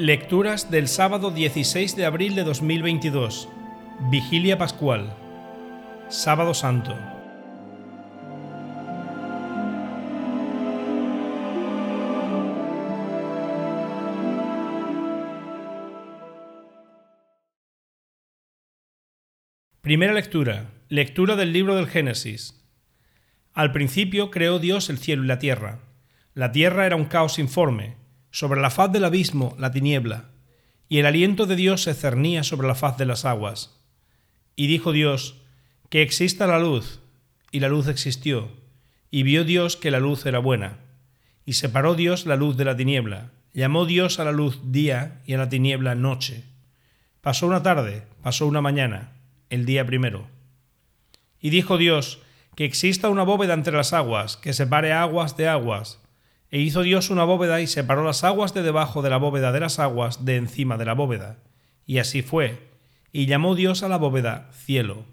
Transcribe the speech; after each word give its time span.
Lecturas 0.00 0.70
del 0.70 0.88
sábado 0.88 1.30
16 1.30 1.94
de 1.94 2.06
abril 2.06 2.34
de 2.34 2.42
2022. 2.42 3.50
Vigilia 4.10 4.56
Pascual. 4.56 5.14
Sábado 6.08 6.54
Santo. 6.54 6.96
Primera 19.82 20.14
lectura. 20.14 20.70
Lectura 20.88 21.36
del 21.36 21.52
libro 21.52 21.76
del 21.76 21.88
Génesis. 21.88 22.66
Al 23.52 23.70
principio 23.72 24.30
creó 24.30 24.58
Dios 24.58 24.88
el 24.88 24.96
cielo 24.96 25.24
y 25.24 25.26
la 25.26 25.38
tierra. 25.38 25.80
La 26.32 26.52
tierra 26.52 26.86
era 26.86 26.96
un 26.96 27.04
caos 27.04 27.38
informe, 27.38 27.99
sobre 28.30 28.60
la 28.60 28.70
faz 28.70 28.92
del 28.92 29.04
abismo 29.04 29.56
la 29.58 29.70
tiniebla, 29.70 30.30
y 30.88 30.98
el 30.98 31.06
aliento 31.06 31.46
de 31.46 31.56
Dios 31.56 31.82
se 31.82 31.94
cernía 31.94 32.42
sobre 32.42 32.66
la 32.66 32.74
faz 32.74 32.96
de 32.96 33.06
las 33.06 33.24
aguas. 33.24 33.80
Y 34.56 34.66
dijo 34.66 34.92
Dios, 34.92 35.36
que 35.88 36.02
exista 36.02 36.46
la 36.46 36.58
luz, 36.58 37.00
y 37.52 37.60
la 37.60 37.68
luz 37.68 37.88
existió, 37.88 38.48
y 39.10 39.22
vio 39.22 39.44
Dios 39.44 39.76
que 39.76 39.90
la 39.90 40.00
luz 40.00 40.26
era 40.26 40.38
buena. 40.38 40.78
Y 41.44 41.54
separó 41.54 41.94
Dios 41.94 42.26
la 42.26 42.36
luz 42.36 42.56
de 42.56 42.64
la 42.64 42.76
tiniebla, 42.76 43.32
llamó 43.52 43.86
Dios 43.86 44.20
a 44.20 44.24
la 44.24 44.32
luz 44.32 44.60
día 44.72 45.20
y 45.26 45.34
a 45.34 45.38
la 45.38 45.48
tiniebla 45.48 45.94
noche. 45.94 46.44
Pasó 47.20 47.46
una 47.46 47.62
tarde, 47.62 48.06
pasó 48.22 48.46
una 48.46 48.60
mañana, 48.60 49.12
el 49.48 49.66
día 49.66 49.84
primero. 49.84 50.28
Y 51.40 51.50
dijo 51.50 51.78
Dios, 51.78 52.20
que 52.54 52.64
exista 52.64 53.08
una 53.08 53.22
bóveda 53.22 53.54
entre 53.54 53.76
las 53.76 53.92
aguas, 53.92 54.36
que 54.36 54.52
separe 54.52 54.92
aguas 54.92 55.36
de 55.36 55.48
aguas. 55.48 56.00
E 56.50 56.58
hizo 56.58 56.82
Dios 56.82 57.10
una 57.10 57.24
bóveda 57.24 57.60
y 57.60 57.66
separó 57.66 58.02
las 58.04 58.24
aguas 58.24 58.54
de 58.54 58.62
debajo 58.62 59.02
de 59.02 59.10
la 59.10 59.18
bóveda 59.18 59.52
de 59.52 59.60
las 59.60 59.78
aguas 59.78 60.24
de 60.24 60.36
encima 60.36 60.76
de 60.76 60.84
la 60.84 60.94
bóveda. 60.94 61.38
Y 61.86 61.98
así 61.98 62.22
fue. 62.22 62.70
Y 63.12 63.26
llamó 63.26 63.54
Dios 63.54 63.82
a 63.82 63.88
la 63.88 63.98
bóveda 63.98 64.50
cielo. 64.52 65.04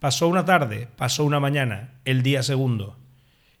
Pasó 0.00 0.28
una 0.28 0.44
tarde, 0.44 0.88
pasó 0.96 1.24
una 1.24 1.40
mañana, 1.40 2.00
el 2.04 2.22
día 2.22 2.42
segundo. 2.42 2.96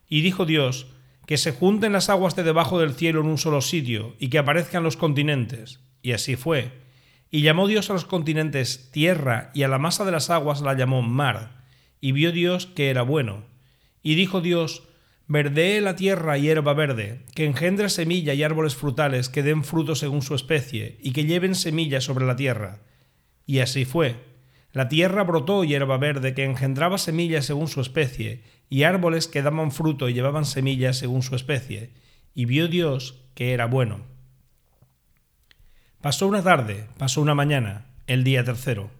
Y 0.08 0.22
dijo 0.22 0.46
Dios, 0.46 0.86
que 1.26 1.36
se 1.36 1.52
junten 1.52 1.92
las 1.92 2.08
aguas 2.08 2.36
de 2.36 2.42
debajo 2.42 2.78
del 2.78 2.94
cielo 2.94 3.20
en 3.20 3.26
un 3.26 3.38
solo 3.38 3.60
sitio, 3.60 4.14
y 4.18 4.28
que 4.28 4.38
aparezcan 4.38 4.82
los 4.82 4.96
continentes. 4.96 5.80
Y 6.00 6.12
así 6.12 6.36
fue. 6.36 6.72
Y 7.30 7.42
llamó 7.42 7.66
Dios 7.66 7.90
a 7.90 7.92
los 7.92 8.06
continentes 8.06 8.90
tierra, 8.92 9.50
y 9.52 9.62
a 9.62 9.68
la 9.68 9.78
masa 9.78 10.04
de 10.04 10.12
las 10.12 10.30
aguas 10.30 10.62
la 10.62 10.74
llamó 10.74 11.02
mar. 11.02 11.64
Y 12.00 12.12
vio 12.12 12.32
Dios 12.32 12.66
que 12.66 12.88
era 12.88 13.02
bueno. 13.02 13.44
Y 14.02 14.14
dijo 14.14 14.40
Dios, 14.40 14.87
Verdee 15.30 15.82
la 15.82 15.94
tierra 15.94 16.38
hierba 16.38 16.72
verde, 16.72 17.26
que 17.34 17.44
engendre 17.44 17.90
semilla 17.90 18.32
y 18.32 18.42
árboles 18.42 18.74
frutales 18.74 19.28
que 19.28 19.42
den 19.42 19.62
fruto 19.62 19.94
según 19.94 20.22
su 20.22 20.34
especie, 20.34 20.96
y 21.02 21.12
que 21.12 21.26
lleven 21.26 21.54
semilla 21.54 22.00
sobre 22.00 22.24
la 22.24 22.34
tierra. 22.34 22.80
Y 23.44 23.58
así 23.58 23.84
fue. 23.84 24.16
La 24.72 24.88
tierra 24.88 25.24
brotó 25.24 25.64
hierba 25.64 25.98
verde 25.98 26.32
que 26.32 26.44
engendraba 26.44 26.96
semillas 26.96 27.44
según 27.44 27.68
su 27.68 27.82
especie, 27.82 28.42
y 28.70 28.84
árboles 28.84 29.28
que 29.28 29.42
daban 29.42 29.70
fruto 29.70 30.08
y 30.08 30.14
llevaban 30.14 30.46
semillas 30.46 30.96
según 30.96 31.22
su 31.22 31.36
especie. 31.36 31.90
Y 32.34 32.46
vio 32.46 32.66
Dios 32.66 33.20
que 33.34 33.52
era 33.52 33.66
bueno. 33.66 34.06
Pasó 36.00 36.26
una 36.26 36.42
tarde, 36.42 36.86
pasó 36.96 37.20
una 37.20 37.34
mañana, 37.34 37.84
el 38.06 38.24
día 38.24 38.44
tercero. 38.44 38.90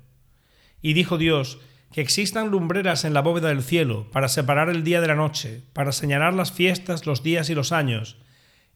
Y 0.82 0.92
dijo 0.92 1.16
Dios, 1.16 1.58
que 1.92 2.00
existan 2.00 2.50
lumbreras 2.50 3.04
en 3.04 3.14
la 3.14 3.22
bóveda 3.22 3.48
del 3.48 3.62
cielo 3.62 4.10
para 4.12 4.28
separar 4.28 4.68
el 4.68 4.84
día 4.84 5.00
de 5.00 5.08
la 5.08 5.14
noche, 5.14 5.62
para 5.72 5.92
señalar 5.92 6.34
las 6.34 6.52
fiestas, 6.52 7.06
los 7.06 7.22
días 7.22 7.48
y 7.50 7.54
los 7.54 7.72
años, 7.72 8.18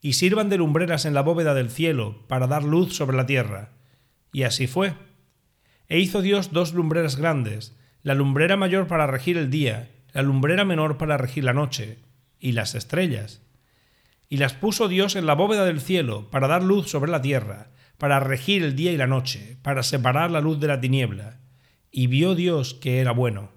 y 0.00 0.14
sirvan 0.14 0.48
de 0.48 0.56
lumbreras 0.56 1.04
en 1.04 1.14
la 1.14 1.20
bóveda 1.20 1.54
del 1.54 1.70
cielo 1.70 2.24
para 2.26 2.46
dar 2.46 2.64
luz 2.64 2.96
sobre 2.96 3.16
la 3.16 3.26
tierra. 3.26 3.70
Y 4.32 4.44
así 4.44 4.66
fue. 4.66 4.94
E 5.88 6.00
hizo 6.00 6.22
Dios 6.22 6.52
dos 6.52 6.72
lumbreras 6.72 7.16
grandes, 7.16 7.76
la 8.02 8.14
lumbrera 8.14 8.56
mayor 8.56 8.86
para 8.86 9.06
regir 9.06 9.36
el 9.36 9.50
día, 9.50 9.90
la 10.12 10.22
lumbrera 10.22 10.64
menor 10.64 10.96
para 10.96 11.18
regir 11.18 11.44
la 11.44 11.52
noche, 11.52 11.98
y 12.40 12.52
las 12.52 12.74
estrellas. 12.74 13.42
Y 14.28 14.38
las 14.38 14.54
puso 14.54 14.88
Dios 14.88 15.14
en 15.16 15.26
la 15.26 15.34
bóveda 15.34 15.64
del 15.64 15.80
cielo 15.80 16.30
para 16.30 16.48
dar 16.48 16.64
luz 16.64 16.90
sobre 16.90 17.10
la 17.10 17.20
tierra, 17.20 17.70
para 17.98 18.18
regir 18.18 18.62
el 18.64 18.74
día 18.74 18.90
y 18.90 18.96
la 18.96 19.06
noche, 19.06 19.58
para 19.62 19.82
separar 19.82 20.30
la 20.30 20.40
luz 20.40 20.58
de 20.58 20.66
la 20.66 20.80
tiniebla. 20.80 21.41
Y 21.94 22.06
vio 22.06 22.34
Dios 22.34 22.72
que 22.72 23.00
era 23.00 23.12
bueno. 23.12 23.50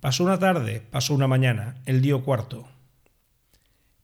Pasó 0.00 0.24
una 0.24 0.38
tarde, 0.38 0.80
pasó 0.90 1.14
una 1.14 1.28
mañana, 1.28 1.82
el 1.84 2.00
día 2.00 2.16
cuarto. 2.16 2.66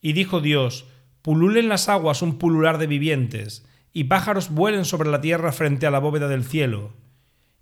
Y 0.03 0.13
dijo 0.13 0.43
Dios, 0.43 0.85
pululen 1.23 1.71
las 1.71 1.89
aguas 1.89 2.21
un 2.21 2.39
pulular 2.39 2.77
de 2.77 2.87
vivientes, 2.87 3.67
y 3.95 4.05
pájaros 4.05 4.51
vuelen 4.51 4.85
sobre 4.85 5.11
la 5.11 5.23
tierra 5.23 5.51
frente 5.53 5.87
a 5.87 5.91
la 5.91 5.99
bóveda 5.99 6.29
del 6.29 6.45
cielo. 6.45 6.93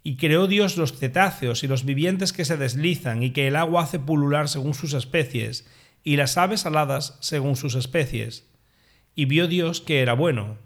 Y 0.03 0.17
creó 0.17 0.49
Dios 0.49 0.77
los 0.77 0.99
cetáceos 0.99 1.63
y 1.63 1.69
los 1.69 1.85
vivientes 1.85 2.33
que 2.33 2.45
se 2.45 2.57
deslizan 2.57 3.23
y 3.23 3.31
que 3.31 3.47
el 3.47 3.55
agua 3.55 3.85
hace 3.85 4.01
pulular 4.01 4.49
según 4.49 4.75
sus 4.75 4.93
especies, 4.93 5.69
y 6.03 6.17
las 6.17 6.37
aves 6.37 6.67
aladas 6.67 7.17
según 7.21 7.55
sus 7.55 7.77
especies. 7.77 8.51
Y 9.15 9.27
vio 9.27 9.47
Dios 9.47 9.81
que 9.81 10.01
era 10.01 10.15
bueno. 10.15 10.59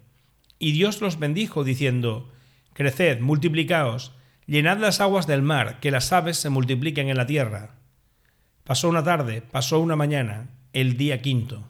Y 0.58 0.72
Dios 0.72 1.02
los 1.02 1.18
bendijo, 1.18 1.62
diciendo, 1.62 2.32
Creced, 2.72 3.20
multiplicaos, 3.20 4.12
llenad 4.46 4.78
las 4.78 5.00
aguas 5.00 5.26
del 5.26 5.42
mar, 5.42 5.80
que 5.80 5.90
las 5.90 6.12
aves 6.12 6.36
se 6.36 6.50
multipliquen 6.50 7.08
en 7.08 7.16
la 7.16 7.26
tierra. 7.26 7.76
Pasó 8.64 8.88
una 8.88 9.02
tarde, 9.02 9.42
pasó 9.42 9.80
una 9.80 9.96
mañana, 9.96 10.50
el 10.72 10.96
día 10.96 11.20
quinto. 11.20 11.68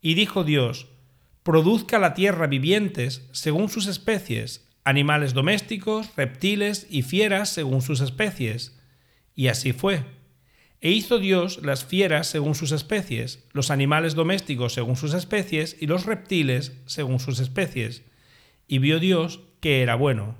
Y 0.00 0.14
dijo 0.14 0.44
Dios, 0.44 0.88
Produzca 1.48 1.98
la 1.98 2.12
tierra 2.12 2.46
vivientes 2.46 3.26
según 3.32 3.70
sus 3.70 3.86
especies, 3.86 4.68
animales 4.84 5.32
domésticos, 5.32 6.14
reptiles 6.14 6.86
y 6.90 7.00
fieras 7.00 7.48
según 7.48 7.80
sus 7.80 8.02
especies. 8.02 8.78
Y 9.34 9.48
así 9.48 9.72
fue. 9.72 10.04
E 10.80 10.90
hizo 10.90 11.18
Dios 11.18 11.60
las 11.62 11.84
fieras 11.84 12.26
según 12.26 12.54
sus 12.54 12.70
especies, 12.70 13.44
los 13.52 13.70
animales 13.70 14.14
domésticos 14.14 14.74
según 14.74 14.96
sus 14.96 15.14
especies 15.14 15.74
y 15.80 15.86
los 15.86 16.04
reptiles 16.04 16.74
según 16.84 17.18
sus 17.18 17.40
especies. 17.40 18.02
Y 18.66 18.78
vio 18.78 19.00
Dios 19.00 19.40
que 19.60 19.82
era 19.82 19.94
bueno. 19.94 20.36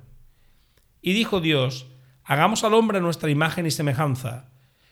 Y 1.02 1.12
dijo 1.12 1.40
Dios, 1.40 1.86
Hagamos 2.24 2.62
al 2.62 2.74
hombre 2.74 3.00
nuestra 3.00 3.30
imagen 3.30 3.64
y 3.64 3.70
semejanza, 3.70 4.50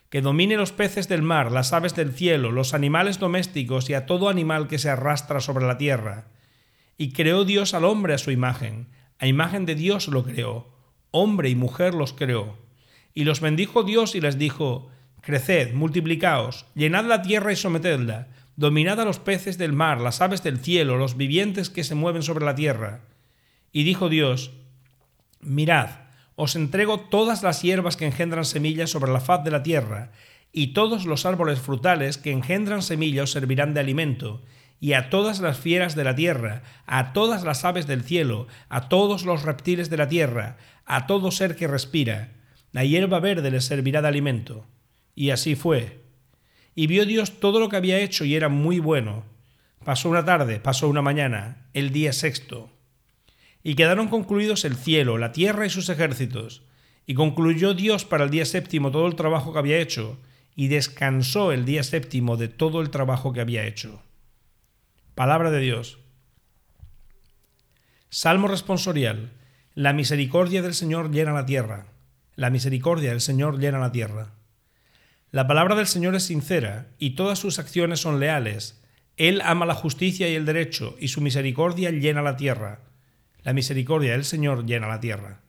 que 0.08 0.22
domine 0.22 0.56
los 0.56 0.72
peces 0.72 1.06
del 1.06 1.20
mar, 1.20 1.52
las 1.52 1.74
aves 1.74 1.94
del 1.94 2.14
cielo, 2.14 2.50
los 2.50 2.72
animales 2.72 3.18
domésticos 3.18 3.90
y 3.90 3.94
a 3.94 4.06
todo 4.06 4.30
animal 4.30 4.68
que 4.68 4.78
se 4.78 4.88
arrastra 4.88 5.40
sobre 5.40 5.66
la 5.66 5.76
tierra. 5.76 6.28
Y 6.96 7.12
creó 7.12 7.44
Dios 7.44 7.74
al 7.74 7.84
hombre 7.84 8.14
a 8.14 8.18
su 8.18 8.30
imagen, 8.30 8.88
a 9.18 9.26
imagen 9.26 9.66
de 9.66 9.74
Dios 9.74 10.08
lo 10.08 10.24
creó, 10.24 10.72
hombre 11.10 11.50
y 11.50 11.54
mujer 11.54 11.92
los 11.92 12.14
creó. 12.14 12.56
Y 13.12 13.24
los 13.24 13.40
bendijo 13.40 13.82
Dios 13.82 14.14
y 14.14 14.22
les 14.22 14.38
dijo, 14.38 14.88
Creced, 15.20 15.74
multiplicaos, 15.74 16.64
llenad 16.74 17.04
la 17.04 17.20
tierra 17.20 17.52
y 17.52 17.56
sometedla, 17.56 18.28
dominad 18.56 18.98
a 19.00 19.04
los 19.04 19.18
peces 19.18 19.58
del 19.58 19.74
mar, 19.74 20.00
las 20.00 20.22
aves 20.22 20.42
del 20.42 20.58
cielo, 20.58 20.96
los 20.96 21.18
vivientes 21.18 21.68
que 21.68 21.84
se 21.84 21.94
mueven 21.94 22.22
sobre 22.22 22.46
la 22.46 22.54
tierra. 22.54 23.02
Y 23.72 23.84
dijo 23.84 24.08
Dios, 24.08 24.52
Mirad, 25.46 25.90
os 26.34 26.56
entrego 26.56 26.98
todas 26.98 27.44
las 27.44 27.62
hierbas 27.62 27.96
que 27.96 28.04
engendran 28.04 28.44
semillas 28.44 28.90
sobre 28.90 29.12
la 29.12 29.20
faz 29.20 29.44
de 29.44 29.52
la 29.52 29.62
tierra, 29.62 30.10
y 30.52 30.74
todos 30.74 31.06
los 31.06 31.24
árboles 31.24 31.60
frutales 31.60 32.18
que 32.18 32.32
engendran 32.32 32.82
semillas 32.82 33.30
servirán 33.30 33.72
de 33.72 33.78
alimento, 33.78 34.42
y 34.80 34.94
a 34.94 35.08
todas 35.08 35.38
las 35.38 35.56
fieras 35.56 35.94
de 35.94 36.02
la 36.02 36.16
tierra, 36.16 36.64
a 36.84 37.12
todas 37.12 37.44
las 37.44 37.64
aves 37.64 37.86
del 37.86 38.02
cielo, 38.02 38.48
a 38.68 38.88
todos 38.88 39.24
los 39.24 39.44
reptiles 39.44 39.88
de 39.88 39.96
la 39.96 40.08
tierra, 40.08 40.56
a 40.84 41.06
todo 41.06 41.30
ser 41.30 41.54
que 41.54 41.68
respira, 41.68 42.32
la 42.72 42.84
hierba 42.84 43.20
verde 43.20 43.52
les 43.52 43.64
servirá 43.64 44.02
de 44.02 44.08
alimento. 44.08 44.66
Y 45.14 45.30
así 45.30 45.54
fue. 45.54 46.02
Y 46.74 46.88
vio 46.88 47.06
Dios 47.06 47.38
todo 47.38 47.60
lo 47.60 47.68
que 47.68 47.76
había 47.76 48.00
hecho 48.00 48.24
y 48.24 48.34
era 48.34 48.48
muy 48.48 48.80
bueno. 48.80 49.24
Pasó 49.84 50.10
una 50.10 50.24
tarde, 50.24 50.58
pasó 50.58 50.88
una 50.88 51.02
mañana, 51.02 51.68
el 51.72 51.92
día 51.92 52.12
sexto. 52.12 52.75
Y 53.68 53.74
quedaron 53.74 54.06
concluidos 54.06 54.64
el 54.64 54.76
cielo, 54.76 55.18
la 55.18 55.32
tierra 55.32 55.66
y 55.66 55.70
sus 55.70 55.88
ejércitos. 55.88 56.62
Y 57.04 57.14
concluyó 57.14 57.74
Dios 57.74 58.04
para 58.04 58.22
el 58.22 58.30
día 58.30 58.44
séptimo 58.44 58.92
todo 58.92 59.08
el 59.08 59.16
trabajo 59.16 59.52
que 59.52 59.58
había 59.58 59.80
hecho, 59.80 60.20
y 60.54 60.68
descansó 60.68 61.50
el 61.50 61.64
día 61.64 61.82
séptimo 61.82 62.36
de 62.36 62.46
todo 62.46 62.80
el 62.80 62.90
trabajo 62.90 63.32
que 63.32 63.40
había 63.40 63.66
hecho. 63.66 64.00
Palabra 65.16 65.50
de 65.50 65.58
Dios. 65.58 65.98
Salmo 68.08 68.46
responsorial. 68.46 69.32
La 69.74 69.92
misericordia 69.92 70.62
del 70.62 70.72
Señor 70.72 71.10
llena 71.10 71.32
la 71.32 71.44
tierra. 71.44 71.88
La 72.36 72.50
misericordia 72.50 73.10
del 73.10 73.20
Señor 73.20 73.58
llena 73.58 73.80
la 73.80 73.90
tierra. 73.90 74.34
La 75.32 75.48
palabra 75.48 75.74
del 75.74 75.88
Señor 75.88 76.14
es 76.14 76.22
sincera 76.22 76.92
y 77.00 77.16
todas 77.16 77.40
sus 77.40 77.58
acciones 77.58 77.98
son 77.98 78.20
leales. 78.20 78.80
Él 79.16 79.40
ama 79.44 79.66
la 79.66 79.74
justicia 79.74 80.28
y 80.28 80.36
el 80.36 80.46
derecho 80.46 80.94
y 81.00 81.08
su 81.08 81.20
misericordia 81.20 81.90
llena 81.90 82.22
la 82.22 82.36
tierra. 82.36 82.86
La 83.46 83.52
misericordia 83.52 84.10
del 84.10 84.24
Señor 84.24 84.66
llena 84.66 84.88
la 84.88 84.98
tierra. 84.98 85.40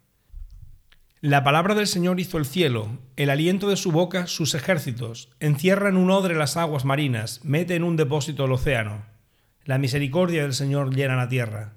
La 1.19 1.43
palabra 1.43 1.73
del 1.73 1.87
Señor 1.87 2.19
hizo 2.19 2.37
el 2.37 2.45
cielo, 2.45 2.99
el 3.15 3.31
aliento 3.31 3.69
de 3.69 3.75
su 3.75 3.91
boca 3.91 4.27
sus 4.27 4.53
ejércitos, 4.53 5.29
encierra 5.39 5.89
en 5.89 5.97
un 5.97 6.11
odre 6.11 6.35
las 6.35 6.57
aguas 6.57 6.85
marinas, 6.85 7.43
mete 7.43 7.73
en 7.73 7.83
un 7.83 7.95
depósito 7.95 8.45
el 8.45 8.51
océano. 8.51 9.03
La 9.65 9.79
misericordia 9.79 10.43
del 10.43 10.53
Señor 10.53 10.93
llena 10.93 11.15
la 11.15 11.27
tierra. 11.27 11.73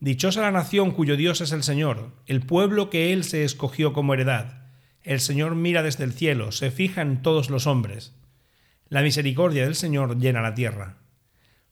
Dichosa 0.00 0.42
la 0.42 0.50
nación 0.50 0.90
cuyo 0.90 1.16
Dios 1.16 1.40
es 1.40 1.52
el 1.52 1.62
Señor, 1.62 2.10
el 2.26 2.44
pueblo 2.44 2.90
que 2.90 3.14
Él 3.14 3.24
se 3.24 3.42
escogió 3.42 3.94
como 3.94 4.12
heredad. 4.12 4.66
El 5.02 5.20
Señor 5.20 5.54
mira 5.54 5.82
desde 5.82 6.04
el 6.04 6.12
cielo, 6.12 6.52
se 6.52 6.70
fija 6.70 7.00
en 7.00 7.22
todos 7.22 7.48
los 7.48 7.66
hombres. 7.66 8.14
La 8.90 9.00
misericordia 9.00 9.64
del 9.64 9.76
Señor 9.76 10.18
llena 10.18 10.42
la 10.42 10.52
tierra. 10.52 10.98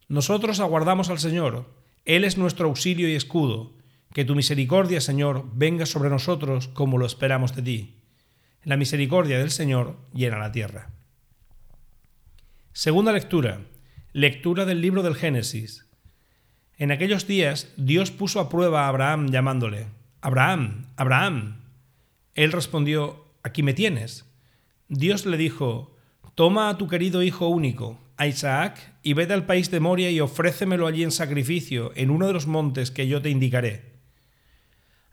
Nosotros 0.09 0.61
aguardamos 0.61 1.11
al 1.11 1.19
Señor, 1.19 1.79
Él 2.05 2.25
es 2.25 2.39
nuestro 2.39 2.69
auxilio 2.69 3.09
y 3.09 3.15
escudo. 3.15 3.73
Que 4.13 4.25
tu 4.25 4.35
misericordia, 4.35 5.01
Señor, 5.01 5.47
venga 5.53 5.87
sobre 5.87 6.11
nosotros 6.11 6.69
como 6.69 6.99
lo 6.99 7.07
esperamos 7.07 7.55
de 7.55 7.63
ti. 7.63 7.95
La 8.65 8.77
misericordia 8.77 9.39
del 9.39 9.51
Señor 9.51 9.97
llena 10.13 10.39
la 10.39 10.53
tierra. 10.53 10.91
Segunda 12.73 13.13
lectura. 13.13 13.61
Lectura 14.13 14.65
del 14.65 14.81
libro 14.81 15.03
del 15.03 15.15
Génesis. 15.15 15.87
En 16.77 16.91
aquellos 16.91 17.27
días 17.27 17.73
Dios 17.77 18.11
puso 18.11 18.41
a 18.41 18.49
prueba 18.49 18.85
a 18.85 18.89
Abraham 18.89 19.29
llamándole, 19.31 19.87
Abraham, 20.21 20.87
Abraham. 20.97 21.61
Él 22.35 22.53
respondió, 22.53 23.27
Aquí 23.43 23.63
me 23.63 23.75
tienes. 23.75 24.27
Dios 24.89 25.27
le 25.27 25.37
dijo, 25.37 25.97
Toma 26.35 26.69
a 26.69 26.79
tu 26.79 26.89
querido 26.89 27.23
hijo 27.23 27.49
único, 27.49 28.01
a 28.21 28.27
Isaac, 28.27 28.79
y 29.03 29.15
vete 29.15 29.33
al 29.33 29.47
país 29.47 29.71
de 29.71 29.81
Moria 29.81 30.11
y 30.11 30.21
ofrécemelo 30.21 30.87
allí 30.87 31.05
en 31.05 31.11
sacrificio, 31.11 31.91
en 31.95 32.11
uno 32.11 32.27
de 32.27 32.35
los 32.35 32.47
montes 32.47 32.91
que 32.91 33.09
yo 33.09 33.23
te 33.23 33.31
indicaré. 33.31 33.95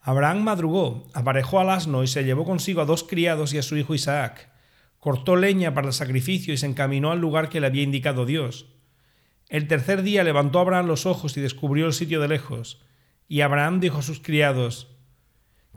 Abraham 0.02 0.44
madrugó, 0.44 1.08
aparejó 1.14 1.62
al 1.62 1.70
asno 1.70 2.04
y 2.04 2.08
se 2.08 2.26
llevó 2.26 2.44
consigo 2.44 2.82
a 2.82 2.86
dos 2.86 3.06
criados 3.06 3.54
y 3.54 3.60
a 3.60 3.62
su 3.62 3.78
hijo 3.78 3.96
Isaac. 3.96 4.50
Cortó 5.00 5.38
leña 5.38 5.74
para 5.74 5.88
el 5.88 5.94
sacrificio 5.94 6.54
y 6.54 6.58
se 6.58 6.66
encaminó 6.66 7.12
al 7.12 7.22
lugar 7.22 7.48
que 7.48 7.62
le 7.62 7.68
había 7.68 7.84
indicado 7.84 8.26
Dios. 8.26 8.74
El 9.48 9.70
tercer 9.70 10.02
día 10.02 10.26
levantó 10.26 10.60
Abraham 10.60 10.88
los 10.88 11.06
ojos 11.06 11.38
y 11.38 11.40
descubrió 11.40 11.86
el 11.86 11.94
sitio 11.94 12.20
de 12.20 12.28
lejos. 12.28 12.84
Y 13.30 13.40
Abraham 13.40 13.80
dijo 13.80 14.00
a 14.00 14.04
sus 14.04 14.20
criados, 14.20 14.90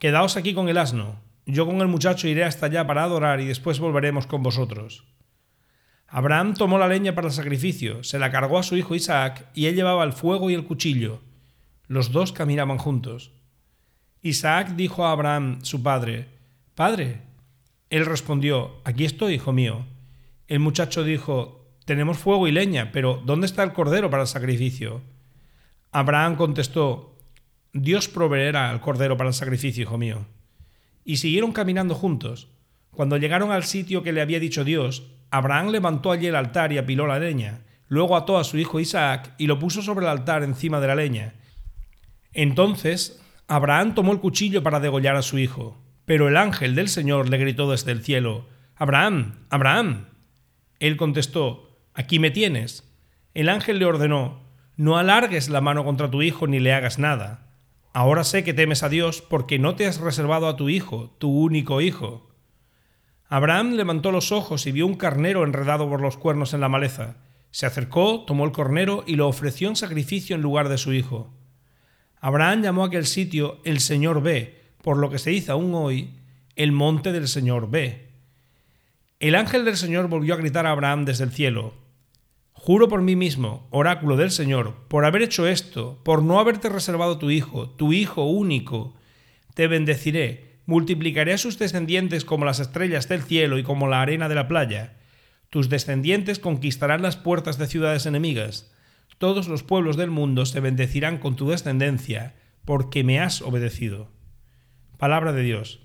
Quedaos 0.01 0.37
aquí 0.37 0.53
con 0.53 0.69
el 0.69 0.79
asno, 0.79 1.21
yo 1.47 1.65
con 1.65 1.81
el 1.81 1.87
muchacho 1.87 2.27
iré 2.27 2.43
hasta 2.43 2.67
allá 2.67 2.89
para 2.89 3.05
adorar 3.05 3.41
y 3.41 3.47
después 3.47 3.79
volveremos 3.79 4.27
con 4.27 4.43
vosotros. 4.43 5.05
Abraham 6.11 6.55
tomó 6.55 6.77
la 6.77 6.89
leña 6.89 7.15
para 7.15 7.29
el 7.29 7.33
sacrificio, 7.33 8.03
se 8.03 8.19
la 8.19 8.33
cargó 8.33 8.59
a 8.59 8.65
su 8.65 8.77
hijo 8.77 8.97
Isaac, 8.97 9.47
y 9.55 9.67
él 9.67 9.77
llevaba 9.77 10.03
el 10.03 10.13
fuego 10.13 10.51
y 10.51 10.55
el 10.55 10.65
cuchillo. 10.65 11.21
Los 11.87 12.11
dos 12.11 12.33
caminaban 12.33 12.79
juntos. 12.79 13.31
Isaac 14.21 14.71
dijo 14.75 15.07
a 15.07 15.13
Abraham, 15.13 15.61
su 15.63 15.83
padre, 15.83 16.27
Padre. 16.75 17.21
Él 17.91 18.07
respondió, 18.07 18.81
Aquí 18.85 19.05
estoy, 19.05 19.35
hijo 19.35 19.53
mío. 19.53 19.85
El 20.49 20.61
muchacho 20.61 21.05
dijo, 21.05 21.67
tenemos 21.85 22.19
fuego 22.19 22.49
y 22.49 22.53
leña, 22.53 22.91
pero 22.91 23.23
¿dónde 23.25 23.47
está 23.47 23.63
el 23.63 23.73
cordero 23.73 24.11
para 24.11 24.23
el 24.23 24.29
sacrificio? 24.29 25.03
Abraham 25.93 26.37
contestó, 26.37 27.19
Dios 27.73 28.09
proveerá 28.09 28.73
el 28.73 28.81
cordero 28.81 29.17
para 29.17 29.29
el 29.29 29.35
sacrificio, 29.35 29.83
hijo 29.83 29.99
mío. 29.99 30.27
Y 31.05 31.19
siguieron 31.19 31.53
caminando 31.53 31.95
juntos. 31.95 32.49
Cuando 32.91 33.17
llegaron 33.17 33.53
al 33.53 33.65
sitio 33.65 34.03
que 34.03 34.13
le 34.13 34.21
había 34.21 34.41
dicho 34.41 34.65
Dios, 34.65 35.05
Abraham 35.31 35.69
levantó 35.69 36.13
allí 36.13 36.27
el 36.27 36.37
altar 36.37 36.73
y 36.73 36.79
apiló 36.79 37.07
la 37.07 37.19
leña. 37.19 37.63
Luego 37.89 38.17
ató 38.17 38.39
a 38.39 38.45
su 38.45 38.59
hijo 38.59 38.81
Isaac 38.81 39.35
y 39.39 39.47
lo 39.47 39.59
puso 39.59 39.83
sobre 39.83 40.05
el 40.05 40.11
altar 40.11 40.43
encima 40.43 40.81
de 40.81 40.87
la 40.87 40.95
leña. 40.95 41.35
Entonces 42.33 43.21
Abraham 43.49 43.95
tomó 43.95 44.13
el 44.13 44.21
cuchillo 44.21 44.63
para 44.63 44.81
degollar 44.81 45.17
a 45.17 45.23
su 45.23 45.39
hijo. 45.39 45.77
Pero 46.05 46.29
el 46.29 46.37
ángel 46.37 46.75
del 46.75 46.89
Señor 46.89 47.29
le 47.29 47.39
gritó 47.39 47.71
desde 47.71 47.93
el 47.93 48.03
cielo, 48.03 48.49
Abraham, 48.77 49.47
Abraham. 49.51 50.07
Él 50.79 50.97
contestó, 50.97 51.79
Aquí 51.95 52.19
me 52.19 52.31
tienes. 52.31 52.89
El 53.35 53.49
ángel 53.49 53.79
le 53.79 53.85
ordenó, 53.85 54.41
No 54.77 54.97
alargues 54.97 55.49
la 55.49 55.61
mano 55.61 55.85
contra 55.85 56.11
tu 56.11 56.23
hijo 56.23 56.47
ni 56.47 56.59
le 56.59 56.73
hagas 56.73 56.99
nada. 56.99 57.51
Ahora 57.93 58.25
sé 58.25 58.45
que 58.45 58.55
temes 58.55 58.83
a 58.83 58.89
Dios 58.89 59.21
porque 59.21 59.59
no 59.59 59.75
te 59.75 59.87
has 59.87 60.01
reservado 60.01 60.49
a 60.49 60.57
tu 60.57 60.69
hijo, 60.69 61.15
tu 61.19 61.31
único 61.31 61.81
hijo. 61.81 62.30
Abraham 63.33 63.75
levantó 63.75 64.11
los 64.11 64.33
ojos 64.33 64.67
y 64.67 64.73
vio 64.73 64.87
un 64.87 64.97
carnero 64.97 65.45
enredado 65.45 65.89
por 65.89 66.01
los 66.01 66.17
cuernos 66.17 66.53
en 66.53 66.61
la 66.61 66.69
maleza. 66.69 67.17
Se 67.53 67.65
acercó, 67.65 68.25
tomó 68.27 68.45
el 68.45 68.51
cornero 68.51 69.05
y 69.07 69.15
lo 69.15 69.29
ofreció 69.29 69.69
en 69.69 69.77
sacrificio 69.77 70.37
en 70.37 70.43
lugar 70.43 70.69
de 70.69 70.77
su 70.77 70.93
hijo. 70.93 71.33
Abraham 72.21 72.63
llamó 72.63 72.83
a 72.83 72.89
aquel 72.89 73.07
sitio 73.07 73.61
el 73.65 73.79
Señor 73.79 74.21
ve, 74.21 74.73
por 74.83 74.97
lo 74.97 75.11
que 75.11 75.19
se 75.19 75.31
dice 75.31 75.53
aún 75.53 75.73
hoy, 75.75 76.11
el 76.57 76.73
monte 76.73 77.13
del 77.13 77.29
Señor 77.29 77.71
ve. 77.71 78.11
El 79.21 79.37
ángel 79.37 79.65
del 79.65 79.77
Señor 79.77 80.09
volvió 80.09 80.35
a 80.35 80.39
gritar 80.39 80.67
a 80.67 80.73
Abraham 80.73 81.05
desde 81.05 81.25
el 81.25 81.31
cielo, 81.31 81.75
Juro 82.63 82.89
por 82.89 83.01
mí 83.01 83.17
mismo, 83.17 83.67
oráculo 83.71 84.19
del 84.19 84.31
Señor, 84.31 84.75
por 84.89 85.07
haber 85.07 85.23
hecho 85.23 85.47
esto, 85.47 85.99
por 86.05 86.23
no 86.23 86.39
haberte 86.39 86.69
reservado 86.69 87.17
tu 87.17 87.31
hijo, 87.31 87.71
tu 87.71 87.95
hijo 87.95 88.25
único, 88.25 88.95
te 89.55 89.67
bendeciré, 89.67 90.50
multiplicaré 90.71 91.33
a 91.33 91.39
sus 91.39 91.59
descendientes 91.59 92.25
como 92.25 92.45
las 92.45 92.61
estrellas 92.61 93.09
del 93.09 93.23
cielo 93.25 93.59
y 93.59 93.65
como 93.65 93.89
la 93.89 94.03
arena 94.03 94.29
de 94.29 94.37
la 94.37 94.47
playa. 94.47 94.99
Tus 95.49 95.69
descendientes 95.69 96.39
conquistarán 96.39 97.03
las 97.03 97.17
puertas 97.17 97.59
de 97.59 97.67
ciudades 97.67 98.07
enemigas. 98.07 98.73
Todos 99.19 99.49
los 99.49 99.65
pueblos 99.65 99.97
del 99.97 100.13
mundo 100.13 100.47
se 100.47 100.61
bendecirán 100.61 101.19
con 101.19 101.35
tu 101.35 101.49
descendencia, 101.49 102.37
porque 102.65 103.03
me 103.03 103.19
has 103.19 103.43
obedecido. 103.43 104.13
Palabra 104.97 105.33
de 105.33 105.43
Dios. 105.43 105.81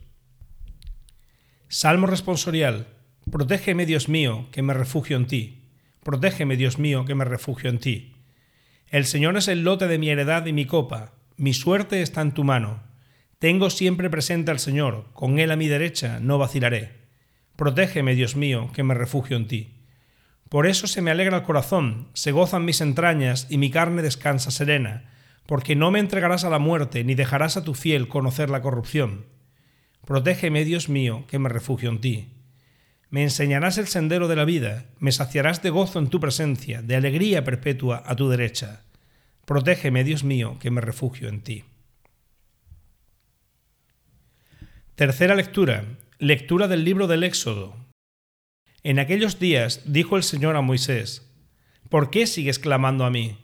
Salmo 1.67 2.05
responsorial. 2.05 2.85
Protégeme, 3.31 3.87
Dios 3.87 4.07
mío, 4.07 4.49
que 4.51 4.61
me 4.61 4.75
refugio 4.75 5.17
en 5.17 5.25
ti. 5.25 5.63
Protégeme, 6.03 6.57
Dios 6.57 6.77
mío, 6.77 7.05
que 7.05 7.15
me 7.15 7.25
refugio 7.25 7.71
en 7.71 7.79
ti. 7.79 8.13
El 8.91 9.05
Señor 9.05 9.35
es 9.35 9.47
el 9.47 9.63
lote 9.63 9.87
de 9.87 9.97
mi 9.97 10.11
heredad 10.11 10.45
y 10.45 10.53
mi 10.53 10.67
copa, 10.67 11.13
mi 11.37 11.55
suerte 11.55 12.03
está 12.03 12.21
en 12.21 12.33
tu 12.33 12.43
mano. 12.43 12.83
Tengo 13.39 13.69
siempre 13.69 14.09
presente 14.09 14.51
al 14.51 14.59
Señor, 14.59 15.05
con 15.13 15.39
Él 15.39 15.51
a 15.51 15.55
mi 15.55 15.67
derecha 15.67 16.19
no 16.21 16.37
vacilaré. 16.37 17.05
Protégeme, 17.55 18.15
Dios 18.15 18.35
mío, 18.35 18.69
que 18.73 18.83
me 18.83 18.93
refugio 18.93 19.35
en 19.35 19.47
ti. 19.47 19.75
Por 20.49 20.67
eso 20.67 20.87
se 20.87 21.01
me 21.01 21.11
alegra 21.11 21.37
el 21.37 21.43
corazón, 21.43 22.07
se 22.13 22.31
gozan 22.31 22.65
mis 22.65 22.79
entrañas 22.79 23.47
y 23.49 23.57
mi 23.57 23.71
carne 23.71 24.01
descansa 24.01 24.51
serena, 24.51 25.09
porque 25.45 25.75
no 25.75 25.91
me 25.91 25.99
entregarás 25.99 26.43
a 26.43 26.49
la 26.49 26.59
muerte 26.59 27.03
ni 27.03 27.13
dejarás 27.13 27.57
a 27.57 27.63
tu 27.63 27.73
fiel 27.73 28.07
conocer 28.07 28.49
la 28.49 28.61
corrupción. 28.61 29.25
Protégeme, 30.05 30.63
Dios 30.63 30.87
mío, 30.87 31.25
que 31.27 31.39
me 31.39 31.49
refugio 31.49 31.89
en 31.89 31.99
ti. 31.99 32.29
Me 33.09 33.23
enseñarás 33.23 33.77
el 33.77 33.87
sendero 33.87 34.27
de 34.27 34.35
la 34.35 34.45
vida, 34.45 34.85
me 34.99 35.11
saciarás 35.11 35.61
de 35.61 35.71
gozo 35.71 35.99
en 35.99 36.07
tu 36.07 36.19
presencia, 36.19 36.81
de 36.81 36.95
alegría 36.95 37.43
perpetua 37.43 38.03
a 38.05 38.15
tu 38.15 38.29
derecha. 38.29 38.83
Protégeme, 39.45 40.03
Dios 40.03 40.23
mío, 40.23 40.57
que 40.59 40.71
me 40.71 40.81
refugio 40.81 41.27
en 41.27 41.41
ti. 41.41 41.63
Tercera 44.95 45.35
lectura. 45.35 45.83
Lectura 46.19 46.69
del 46.69 46.85
libro 46.85 47.07
del 47.07 47.25
Éxodo. 47.25 47.75
En 48.81 48.97
aquellos 48.97 49.39
días 49.39 49.81
dijo 49.83 50.15
el 50.15 50.23
Señor 50.23 50.55
a 50.55 50.61
Moisés, 50.61 51.29
¿Por 51.89 52.09
qué 52.09 52.25
sigues 52.25 52.59
clamando 52.59 53.03
a 53.03 53.09
mí? 53.09 53.37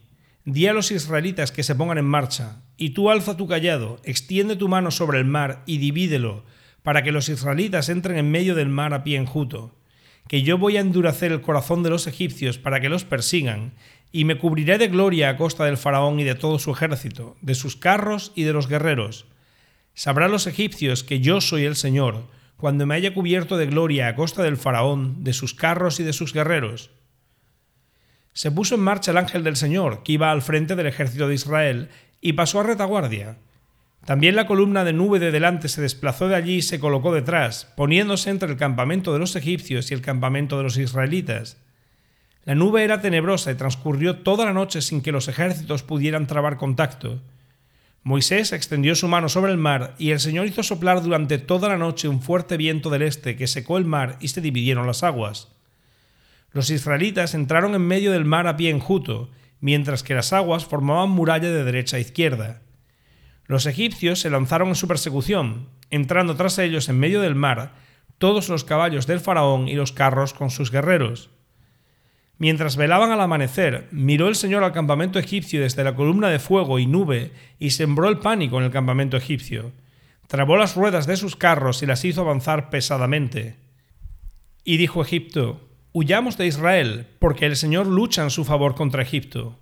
Di 0.45 0.67
a 0.67 0.73
los 0.73 0.91
israelitas 0.91 1.51
que 1.51 1.63
se 1.63 1.75
pongan 1.75 1.97
en 1.97 2.05
marcha, 2.05 2.63
y 2.77 2.91
tú 2.91 3.09
alza 3.09 3.35
tu 3.35 3.49
callado, 3.49 3.99
extiende 4.05 4.55
tu 4.55 4.69
mano 4.69 4.91
sobre 4.91 5.19
el 5.19 5.25
mar 5.25 5.61
y 5.65 5.79
divídelo, 5.79 6.45
para 6.83 7.03
que 7.03 7.11
los 7.11 7.27
israelitas 7.27 7.89
entren 7.89 8.15
en 8.15 8.31
medio 8.31 8.55
del 8.55 8.69
mar 8.69 8.93
a 8.93 9.03
pie 9.03 9.17
enjuto, 9.17 9.77
que 10.29 10.43
yo 10.43 10.57
voy 10.57 10.77
a 10.77 10.79
endurecer 10.79 11.33
el 11.33 11.41
corazón 11.41 11.83
de 11.83 11.89
los 11.89 12.07
egipcios 12.07 12.59
para 12.59 12.79
que 12.79 12.87
los 12.87 13.03
persigan, 13.03 13.73
y 14.13 14.23
me 14.23 14.37
cubriré 14.37 14.77
de 14.77 14.87
gloria 14.87 15.27
a 15.27 15.35
costa 15.35 15.65
del 15.65 15.75
faraón 15.75 16.17
y 16.21 16.23
de 16.23 16.35
todo 16.35 16.59
su 16.59 16.71
ejército, 16.71 17.35
de 17.41 17.55
sus 17.55 17.75
carros 17.75 18.31
y 18.35 18.43
de 18.43 18.53
los 18.53 18.69
guerreros. 18.69 19.25
Sabrán 19.93 20.31
los 20.31 20.47
egipcios 20.47 21.03
que 21.03 21.19
yo 21.19 21.41
soy 21.41 21.65
el 21.65 21.75
Señor, 21.75 22.27
cuando 22.57 22.85
me 22.85 22.95
haya 22.95 23.13
cubierto 23.13 23.57
de 23.57 23.67
gloria 23.67 24.07
a 24.07 24.15
costa 24.15 24.43
del 24.43 24.57
faraón, 24.57 25.23
de 25.23 25.33
sus 25.33 25.53
carros 25.53 25.99
y 25.99 26.03
de 26.03 26.13
sus 26.13 26.33
guerreros. 26.33 26.91
Se 28.33 28.51
puso 28.51 28.75
en 28.75 28.81
marcha 28.81 29.11
el 29.11 29.17
ángel 29.17 29.43
del 29.43 29.55
Señor, 29.55 30.03
que 30.03 30.13
iba 30.13 30.31
al 30.31 30.41
frente 30.41 30.75
del 30.75 30.87
ejército 30.87 31.27
de 31.27 31.35
Israel, 31.35 31.89
y 32.21 32.33
pasó 32.33 32.59
a 32.59 32.63
retaguardia, 32.63 33.37
también 34.05 34.35
la 34.35 34.47
columna 34.47 34.83
de 34.83 34.93
nube 34.93 35.19
de 35.19 35.31
delante 35.31 35.67
se 35.67 35.81
desplazó 35.81 36.27
de 36.27 36.35
allí 36.35 36.55
y 36.55 36.61
se 36.63 36.79
colocó 36.79 37.13
detrás, 37.13 37.71
poniéndose 37.75 38.31
entre 38.31 38.49
el 38.49 38.57
campamento 38.57 39.13
de 39.13 39.19
los 39.19 39.35
egipcios 39.35 39.91
y 39.91 39.93
el 39.93 40.01
campamento 40.01 40.57
de 40.57 40.63
los 40.63 40.77
israelitas. 40.77 41.57
La 42.43 42.55
nube 42.55 42.83
era 42.83 43.01
tenebrosa 43.01 43.51
y 43.51 43.55
transcurrió 43.55 44.17
toda 44.17 44.45
la 44.45 44.53
noche 44.53 44.81
sin 44.81 45.01
que 45.01 45.11
los 45.11 45.27
ejércitos 45.27 45.83
pudieran 45.83 46.25
trabar 46.25 46.57
contacto. 46.57 47.21
Moisés 48.03 48.51
extendió 48.51 48.95
su 48.95 49.07
mano 49.07 49.29
sobre 49.29 49.51
el 49.51 49.59
mar 49.59 49.93
y 49.99 50.09
el 50.09 50.19
Señor 50.19 50.47
hizo 50.47 50.63
soplar 50.63 51.03
durante 51.03 51.37
toda 51.37 51.69
la 51.69 51.77
noche 51.77 52.07
un 52.07 52.21
fuerte 52.21 52.57
viento 52.57 52.89
del 52.89 53.03
este 53.03 53.35
que 53.35 53.45
secó 53.45 53.77
el 53.77 53.85
mar 53.85 54.17
y 54.19 54.29
se 54.29 54.41
dividieron 54.41 54.87
las 54.87 55.03
aguas. 55.03 55.49
Los 56.51 56.71
israelitas 56.71 57.35
entraron 57.35 57.75
en 57.75 57.85
medio 57.85 58.11
del 58.11 58.25
mar 58.25 58.47
a 58.47 58.57
pie 58.57 58.71
enjuto, 58.71 59.29
mientras 59.59 60.01
que 60.01 60.15
las 60.15 60.33
aguas 60.33 60.65
formaban 60.65 61.11
muralla 61.11 61.49
de 61.49 61.63
derecha 61.63 61.97
a 61.97 61.99
izquierda. 61.99 62.61
Los 63.45 63.67
egipcios 63.67 64.19
se 64.19 64.31
lanzaron 64.31 64.69
en 64.69 64.75
su 64.75 64.87
persecución, 64.87 65.69
entrando 65.91 66.35
tras 66.35 66.57
ellos 66.57 66.89
en 66.89 66.99
medio 66.99 67.21
del 67.21 67.35
mar 67.35 67.75
todos 68.17 68.49
los 68.49 68.63
caballos 68.63 69.05
del 69.05 69.19
faraón 69.19 69.67
y 69.67 69.75
los 69.75 69.91
carros 69.91 70.33
con 70.33 70.49
sus 70.49 70.71
guerreros. 70.71 71.29
Mientras 72.41 72.75
velaban 72.75 73.11
al 73.11 73.21
amanecer, 73.21 73.87
miró 73.91 74.27
el 74.27 74.33
Señor 74.33 74.63
al 74.63 74.71
campamento 74.71 75.19
egipcio 75.19 75.61
desde 75.61 75.83
la 75.83 75.93
columna 75.93 76.27
de 76.27 76.39
fuego 76.39 76.79
y 76.79 76.87
nube 76.87 77.33
y 77.59 77.69
sembró 77.69 78.09
el 78.09 78.17
pánico 78.17 78.57
en 78.57 78.63
el 78.63 78.71
campamento 78.71 79.15
egipcio. 79.15 79.73
Trabó 80.25 80.57
las 80.57 80.75
ruedas 80.75 81.05
de 81.05 81.17
sus 81.17 81.35
carros 81.35 81.83
y 81.83 81.85
las 81.85 82.03
hizo 82.03 82.21
avanzar 82.21 82.71
pesadamente. 82.71 83.57
Y 84.63 84.77
dijo 84.77 85.03
Egipto, 85.03 85.69
Huyamos 85.93 86.35
de 86.35 86.47
Israel, 86.47 87.05
porque 87.19 87.45
el 87.45 87.55
Señor 87.55 87.85
lucha 87.85 88.23
en 88.23 88.31
su 88.31 88.43
favor 88.43 88.73
contra 88.73 89.03
Egipto. 89.03 89.59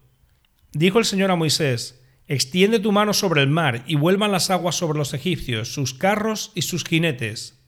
Dijo 0.72 1.00
el 1.00 1.06
Señor 1.06 1.32
a 1.32 1.36
Moisés, 1.36 2.02
Extiende 2.30 2.80
tu 2.80 2.94
mano 2.94 3.12
sobre 3.12 3.42
el 3.42 3.50
mar 3.50 3.84
y 3.88 3.96
vuelvan 3.96 4.32
las 4.32 4.52
aguas 4.52 4.76
sobre 4.76 4.98
los 4.98 5.14
egipcios, 5.14 5.74
sus 5.74 5.94
carros 5.94 6.54
y 6.56 6.62
sus 6.62 6.86
jinetes. 6.86 7.60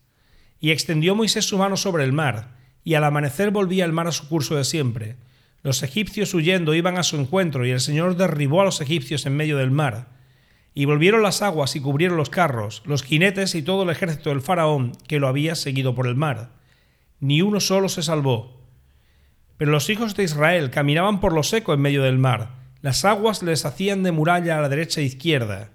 Y 0.62 0.72
extendió 0.72 1.16
Moisés 1.16 1.44
su 1.44 1.58
mano 1.58 1.76
sobre 1.76 2.06
el 2.06 2.14
mar, 2.14 2.61
y 2.84 2.96
al 2.96 3.04
amanecer 3.04 3.52
volvía 3.52 3.86
el 3.86 3.94
mar 3.94 4.08
a 4.08 4.12
su 4.12 4.28
curso 4.28 4.56
de 4.56 4.64
siempre. 4.64 5.16
Los 5.64 5.84
egipcios 5.84 6.34
huyendo 6.34 6.74
iban 6.74 6.98
a 6.98 7.04
su 7.04 7.18
encuentro, 7.18 7.66
y 7.66 7.72
el 7.72 7.80
Señor 7.80 8.16
derribó 8.16 8.62
a 8.62 8.66
los 8.66 8.82
egipcios 8.82 9.26
en 9.26 9.36
medio 9.36 9.58
del 9.58 9.72
mar. 9.72 10.08
Y 10.74 10.86
volvieron 10.86 11.22
las 11.22 11.42
aguas 11.42 11.76
y 11.76 11.82
cubrieron 11.82 12.18
los 12.18 12.30
carros, 12.30 12.82
los 12.86 13.04
jinetes 13.04 13.56
y 13.56 13.62
todo 13.62 13.84
el 13.84 13.90
ejército 13.90 14.30
del 14.30 14.42
faraón 14.42 14.94
que 15.08 15.20
lo 15.20 15.28
había 15.28 15.56
seguido 15.56 15.94
por 15.94 16.08
el 16.08 16.16
mar. 16.16 16.50
Ni 17.20 17.42
uno 17.42 17.60
solo 17.60 17.90
se 17.90 18.02
salvó. 18.02 18.62
Pero 19.58 19.72
los 19.72 19.90
hijos 19.90 20.16
de 20.16 20.24
Israel 20.24 20.72
caminaban 20.72 21.20
por 21.20 21.34
lo 21.34 21.44
seco 21.44 21.74
en 21.74 21.82
medio 21.82 22.02
del 22.02 22.18
mar. 22.18 22.62
Las 22.82 23.06
aguas 23.06 23.44
les 23.44 23.66
hacían 23.66 24.02
de 24.02 24.12
muralla 24.12 24.58
a 24.58 24.62
la 24.62 24.70
derecha 24.70 25.02
e 25.02 25.04
izquierda. 25.04 25.70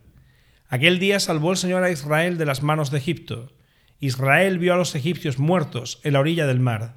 Aquel 0.69 0.99
día 0.99 1.21
salvó 1.21 1.53
el 1.53 1.57
Señor 1.57 1.85
a 1.85 1.91
Israel 1.93 2.39
de 2.39 2.47
las 2.47 2.65
manos 2.65 2.91
de 2.91 2.99
Egipto. 2.99 3.53
Israel 4.01 4.59
vio 4.59 4.75
a 4.75 4.77
los 4.77 4.95
egipcios 4.95 5.39
muertos 5.39 6.01
en 6.03 6.13
la 6.13 6.21
orilla 6.21 6.47
del 6.47 6.61
mar. 6.61 6.97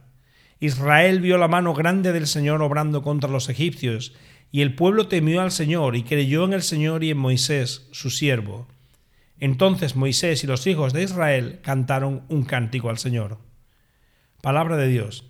Israel 0.60 1.22
vio 1.22 1.38
la 1.38 1.48
mano 1.48 1.74
grande 1.74 2.12
del 2.12 2.28
Señor 2.28 2.62
obrando 2.62 3.02
contra 3.02 3.30
los 3.30 3.48
egipcios, 3.48 4.14
y 4.52 4.62
el 4.62 4.76
pueblo 4.76 5.08
temió 5.08 5.42
al 5.42 5.52
Señor 5.52 5.96
y 5.96 6.04
creyó 6.04 6.44
en 6.44 6.54
el 6.54 6.64
Señor 6.64 7.04
y 7.04 7.12
en 7.12 7.18
Moisés, 7.18 7.88
su 7.92 8.10
siervo. 8.10 8.68
Entonces 9.40 9.96
Moisés 9.96 10.44
y 10.44 10.48
los 10.48 10.68
hijos 10.68 10.92
de 10.92 11.04
Israel 11.04 11.60
cantaron 11.62 12.24
un 12.28 12.44
cántico 12.44 12.90
al 12.90 12.98
Señor. 12.98 13.38
Palabra 14.42 14.76
de 14.76 14.88
Dios. 14.88 15.26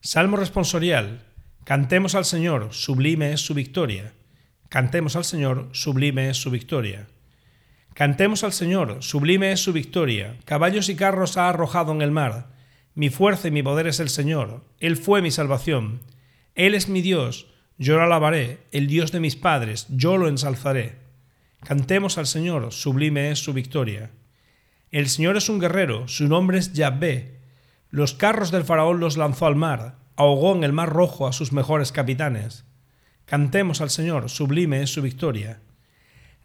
Salmo 0.00 0.36
responsorial. 0.36 1.24
Cantemos 1.64 2.14
al 2.14 2.24
Señor, 2.24 2.68
sublime 2.70 3.32
es 3.32 3.40
su 3.40 3.54
victoria. 3.54 4.12
Cantemos 4.68 5.16
al 5.16 5.24
Señor, 5.24 5.68
sublime 5.72 6.30
es 6.30 6.36
su 6.36 6.50
victoria. 6.50 7.08
Cantemos 7.96 8.44
al 8.44 8.52
Señor, 8.52 8.98
sublime 9.00 9.52
es 9.52 9.60
su 9.60 9.72
victoria. 9.72 10.36
Caballos 10.44 10.90
y 10.90 10.96
carros 10.96 11.38
ha 11.38 11.48
arrojado 11.48 11.92
en 11.92 12.02
el 12.02 12.10
mar. 12.10 12.48
Mi 12.94 13.08
fuerza 13.08 13.48
y 13.48 13.50
mi 13.50 13.62
poder 13.62 13.86
es 13.86 14.00
el 14.00 14.10
Señor. 14.10 14.66
Él 14.80 14.98
fue 14.98 15.22
mi 15.22 15.30
salvación. 15.30 16.00
Él 16.54 16.74
es 16.74 16.90
mi 16.90 17.00
Dios. 17.00 17.46
Yo 17.78 17.96
lo 17.96 18.02
alabaré, 18.02 18.58
el 18.70 18.86
Dios 18.86 19.12
de 19.12 19.20
mis 19.20 19.34
padres. 19.34 19.86
Yo 19.88 20.18
lo 20.18 20.28
ensalzaré. 20.28 20.96
Cantemos 21.64 22.18
al 22.18 22.26
Señor, 22.26 22.70
sublime 22.70 23.30
es 23.30 23.38
su 23.38 23.54
victoria. 23.54 24.10
El 24.90 25.08
Señor 25.08 25.38
es 25.38 25.48
un 25.48 25.58
guerrero, 25.58 26.06
su 26.06 26.28
nombre 26.28 26.58
es 26.58 26.74
Yahvé. 26.74 27.40
Los 27.88 28.12
carros 28.12 28.50
del 28.50 28.64
faraón 28.64 29.00
los 29.00 29.16
lanzó 29.16 29.46
al 29.46 29.56
mar, 29.56 29.96
ahogó 30.16 30.54
en 30.54 30.64
el 30.64 30.74
mar 30.74 30.90
rojo 30.90 31.26
a 31.26 31.32
sus 31.32 31.50
mejores 31.50 31.92
capitanes. 31.92 32.66
Cantemos 33.24 33.80
al 33.80 33.88
Señor, 33.88 34.28
sublime 34.28 34.82
es 34.82 34.90
su 34.90 35.00
victoria. 35.00 35.62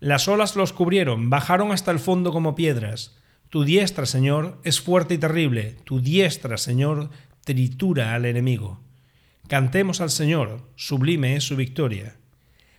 Las 0.01 0.27
olas 0.27 0.55
los 0.55 0.74
cubrieron, 0.74 1.29
bajaron 1.29 1.72
hasta 1.72 1.91
el 1.91 2.00
fondo 2.00 2.31
como 2.31 2.55
piedras. 2.55 3.20
Tu 3.50 3.63
diestra, 3.63 4.08
Señor, 4.08 4.60
es 4.63 4.81
fuerte 4.81 5.13
y 5.13 5.20
terrible. 5.20 5.77
Tu 5.84 6.01
diestra, 6.01 6.58
Señor, 6.58 7.12
tritura 7.46 8.15
al 8.15 8.25
enemigo. 8.25 8.79
Cantemos 9.48 10.01
al 10.01 10.10
Señor, 10.10 10.67
sublime 10.75 11.36
es 11.36 11.43
su 11.43 11.55
victoria. 11.55 12.15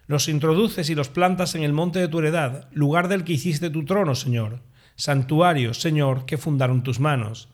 Los 0.09 0.29
introduces 0.29 0.91
y 0.91 0.97
los 0.97 1.11
plantas 1.11 1.55
en 1.55 1.63
el 1.63 1.73
monte 1.73 2.01
de 2.01 2.09
tu 2.09 2.19
heredad, 2.19 2.69
lugar 2.73 3.07
del 3.07 3.23
que 3.23 3.35
hiciste 3.35 3.71
tu 3.71 3.85
trono, 3.85 4.17
Señor. 4.17 4.59
Santuario, 4.97 5.75
Señor, 5.75 6.27
que 6.27 6.39
fundaron 6.39 6.83
tus 6.83 6.99
manos. 6.99 7.51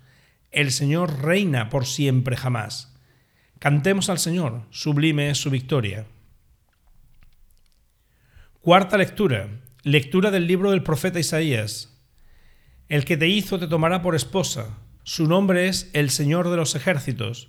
El 0.50 0.72
Señor 0.72 1.22
reina 1.22 1.68
por 1.68 1.84
siempre 1.84 2.38
jamás. 2.38 2.96
Cantemos 3.58 4.08
al 4.08 4.18
Señor, 4.18 4.62
sublime 4.70 5.28
es 5.28 5.36
su 5.36 5.50
victoria. 5.50 6.06
Cuarta 8.68 8.98
lectura. 8.98 9.48
Lectura 9.82 10.30
del 10.30 10.46
libro 10.46 10.72
del 10.72 10.82
profeta 10.82 11.18
Isaías. 11.18 11.98
El 12.90 13.06
que 13.06 13.16
te 13.16 13.26
hizo 13.26 13.58
te 13.58 13.66
tomará 13.66 14.02
por 14.02 14.14
esposa. 14.14 14.76
Su 15.04 15.26
nombre 15.26 15.68
es 15.68 15.88
el 15.94 16.10
Señor 16.10 16.50
de 16.50 16.58
los 16.58 16.74
ejércitos. 16.74 17.48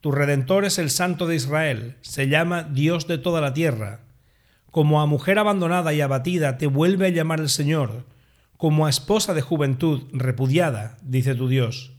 Tu 0.00 0.10
redentor 0.10 0.64
es 0.64 0.78
el 0.78 0.88
Santo 0.88 1.26
de 1.26 1.36
Israel. 1.36 1.98
Se 2.00 2.28
llama 2.28 2.62
Dios 2.62 3.06
de 3.06 3.18
toda 3.18 3.42
la 3.42 3.52
tierra. 3.52 4.06
Como 4.70 5.02
a 5.02 5.06
mujer 5.06 5.38
abandonada 5.38 5.92
y 5.92 6.00
abatida 6.00 6.56
te 6.56 6.66
vuelve 6.66 7.08
a 7.08 7.10
llamar 7.10 7.40
el 7.40 7.50
Señor. 7.50 8.06
Como 8.56 8.86
a 8.86 8.88
esposa 8.88 9.34
de 9.34 9.42
juventud 9.42 10.04
repudiada, 10.14 10.96
dice 11.02 11.34
tu 11.34 11.46
Dios. 11.46 11.92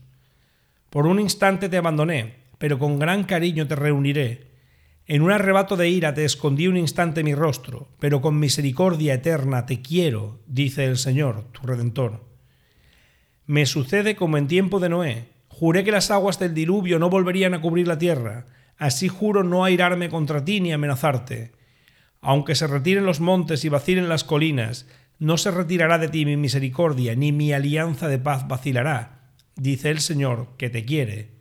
Por 0.90 1.06
un 1.06 1.20
instante 1.20 1.68
te 1.68 1.76
abandoné, 1.76 2.34
pero 2.58 2.80
con 2.80 2.98
gran 2.98 3.22
cariño 3.22 3.68
te 3.68 3.76
reuniré 3.76 4.45
en 5.06 5.22
un 5.22 5.30
arrebato 5.30 5.76
de 5.76 5.88
ira 5.88 6.14
te 6.14 6.24
escondí 6.24 6.66
un 6.66 6.76
instante 6.76 7.22
mi 7.22 7.34
rostro, 7.34 7.88
pero 8.00 8.20
con 8.20 8.40
misericordia 8.40 9.14
eterna 9.14 9.64
te 9.64 9.80
quiero, 9.80 10.40
dice 10.46 10.84
el 10.84 10.98
Señor, 10.98 11.44
tu 11.52 11.64
Redentor. 11.64 12.24
Me 13.46 13.66
sucede 13.66 14.16
como 14.16 14.36
en 14.36 14.48
tiempo 14.48 14.80
de 14.80 14.88
Noé. 14.88 15.28
Juré 15.46 15.84
que 15.84 15.92
las 15.92 16.10
aguas 16.10 16.40
del 16.40 16.54
diluvio 16.54 16.98
no 16.98 17.08
volverían 17.08 17.54
a 17.54 17.60
cubrir 17.60 17.86
la 17.86 17.98
tierra. 17.98 18.46
Así 18.76 19.06
juro 19.08 19.44
no 19.44 19.64
airarme 19.64 20.08
contra 20.08 20.44
ti 20.44 20.60
ni 20.60 20.72
amenazarte. 20.72 21.52
Aunque 22.20 22.56
se 22.56 22.66
retiren 22.66 23.06
los 23.06 23.20
montes 23.20 23.64
y 23.64 23.68
vacilen 23.68 24.08
las 24.08 24.24
colinas, 24.24 24.88
no 25.20 25.38
se 25.38 25.52
retirará 25.52 25.98
de 25.98 26.08
ti 26.08 26.24
mi 26.24 26.36
misericordia, 26.36 27.14
ni 27.14 27.30
mi 27.30 27.52
alianza 27.52 28.08
de 28.08 28.18
paz 28.18 28.48
vacilará, 28.48 29.30
dice 29.54 29.90
el 29.90 30.00
Señor, 30.00 30.48
que 30.58 30.68
te 30.68 30.84
quiere. 30.84 31.35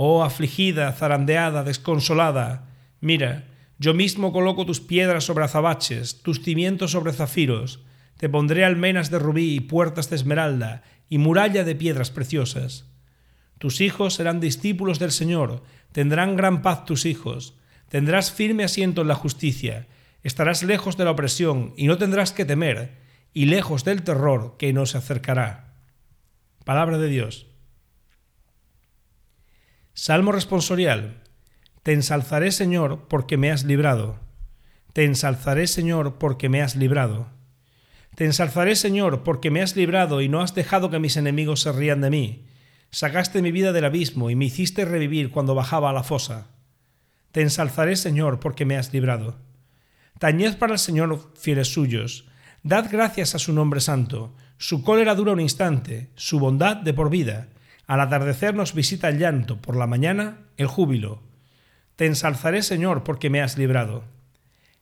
Oh 0.00 0.22
afligida, 0.22 0.92
zarandeada, 0.92 1.64
desconsolada, 1.64 2.68
mira, 3.00 3.48
yo 3.80 3.94
mismo 3.94 4.32
coloco 4.32 4.64
tus 4.64 4.78
piedras 4.78 5.24
sobre 5.24 5.44
azabaches, 5.44 6.22
tus 6.22 6.40
cimientos 6.40 6.92
sobre 6.92 7.12
zafiros, 7.12 7.80
te 8.16 8.28
pondré 8.28 8.64
almenas 8.64 9.10
de 9.10 9.18
rubí 9.18 9.56
y 9.56 9.58
puertas 9.58 10.08
de 10.08 10.14
esmeralda 10.14 10.84
y 11.08 11.18
muralla 11.18 11.64
de 11.64 11.74
piedras 11.74 12.12
preciosas. 12.12 12.84
Tus 13.58 13.80
hijos 13.80 14.14
serán 14.14 14.38
discípulos 14.38 15.00
del 15.00 15.10
Señor, 15.10 15.64
tendrán 15.90 16.36
gran 16.36 16.62
paz 16.62 16.84
tus 16.84 17.04
hijos, 17.04 17.58
tendrás 17.88 18.30
firme 18.30 18.62
asiento 18.62 19.02
en 19.02 19.08
la 19.08 19.16
justicia, 19.16 19.88
estarás 20.22 20.62
lejos 20.62 20.96
de 20.96 21.06
la 21.06 21.10
opresión 21.10 21.74
y 21.76 21.88
no 21.88 21.98
tendrás 21.98 22.30
que 22.30 22.44
temer, 22.44 22.98
y 23.34 23.46
lejos 23.46 23.82
del 23.82 24.04
terror 24.04 24.54
que 24.60 24.72
no 24.72 24.86
se 24.86 24.96
acercará. 24.96 25.74
Palabra 26.64 26.98
de 26.98 27.08
Dios. 27.08 27.47
Salmo 30.00 30.30
responsorial. 30.30 31.24
Te 31.82 31.92
ensalzaré, 31.92 32.52
Señor, 32.52 33.08
porque 33.08 33.36
me 33.36 33.50
has 33.50 33.64
librado. 33.64 34.20
Te 34.92 35.04
ensalzaré, 35.04 35.66
Señor, 35.66 36.18
porque 36.18 36.48
me 36.48 36.62
has 36.62 36.76
librado. 36.76 37.30
Te 38.14 38.24
ensalzaré, 38.24 38.76
Señor, 38.76 39.24
porque 39.24 39.50
me 39.50 39.60
has 39.60 39.74
librado 39.74 40.20
y 40.20 40.28
no 40.28 40.40
has 40.40 40.54
dejado 40.54 40.88
que 40.88 41.00
mis 41.00 41.16
enemigos 41.16 41.62
se 41.62 41.72
rían 41.72 42.00
de 42.00 42.10
mí. 42.10 42.44
Sacaste 42.90 43.42
mi 43.42 43.50
vida 43.50 43.72
del 43.72 43.86
abismo 43.86 44.30
y 44.30 44.36
me 44.36 44.44
hiciste 44.44 44.84
revivir 44.84 45.32
cuando 45.32 45.56
bajaba 45.56 45.90
a 45.90 45.92
la 45.92 46.04
fosa. 46.04 46.46
Te 47.32 47.40
ensalzaré, 47.40 47.96
Señor, 47.96 48.38
porque 48.38 48.64
me 48.64 48.76
has 48.76 48.92
librado. 48.92 49.34
Tañed 50.20 50.58
para 50.58 50.74
el 50.74 50.78
Señor 50.78 51.32
fieles 51.34 51.72
suyos. 51.72 52.28
Dad 52.62 52.86
gracias 52.88 53.34
a 53.34 53.40
su 53.40 53.52
nombre 53.52 53.80
santo. 53.80 54.36
Su 54.58 54.84
cólera 54.84 55.16
dura 55.16 55.32
un 55.32 55.40
instante, 55.40 56.12
su 56.14 56.38
bondad 56.38 56.76
de 56.76 56.94
por 56.94 57.10
vida. 57.10 57.48
Al 57.88 58.02
atardecer 58.02 58.54
nos 58.54 58.74
visita 58.74 59.08
el 59.08 59.18
llanto, 59.18 59.56
por 59.62 59.74
la 59.74 59.86
mañana 59.86 60.40
el 60.58 60.66
júbilo. 60.66 61.22
Te 61.96 62.04
ensalzaré, 62.04 62.62
Señor, 62.62 63.02
porque 63.02 63.30
me 63.30 63.40
has 63.40 63.56
librado. 63.56 64.04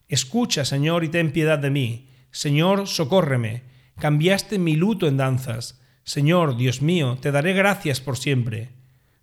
Escucha, 0.09 0.65
Señor, 0.65 1.05
y 1.05 1.07
ten 1.07 1.31
piedad 1.31 1.57
de 1.57 1.69
mí. 1.69 2.09
Señor, 2.31 2.85
socórreme. 2.85 3.63
Cambiaste 3.97 4.59
mi 4.59 4.75
luto 4.75 5.07
en 5.07 5.15
danzas. 5.15 5.79
Señor, 6.03 6.57
Dios 6.57 6.81
mío, 6.81 7.17
te 7.21 7.31
daré 7.31 7.53
gracias 7.53 8.01
por 8.01 8.17
siempre. 8.17 8.69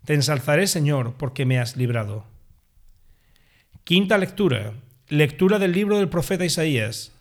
Te 0.03 0.15
ensalzaré, 0.15 0.65
Señor, 0.65 1.13
porque 1.17 1.45
me 1.45 1.59
has 1.59 1.77
librado. 1.77 2.25
Quinta 3.83 4.17
lectura. 4.17 4.73
Lectura 5.09 5.59
del 5.59 5.73
libro 5.73 5.99
del 5.99 6.09
profeta 6.09 6.43
Isaías. 6.43 7.11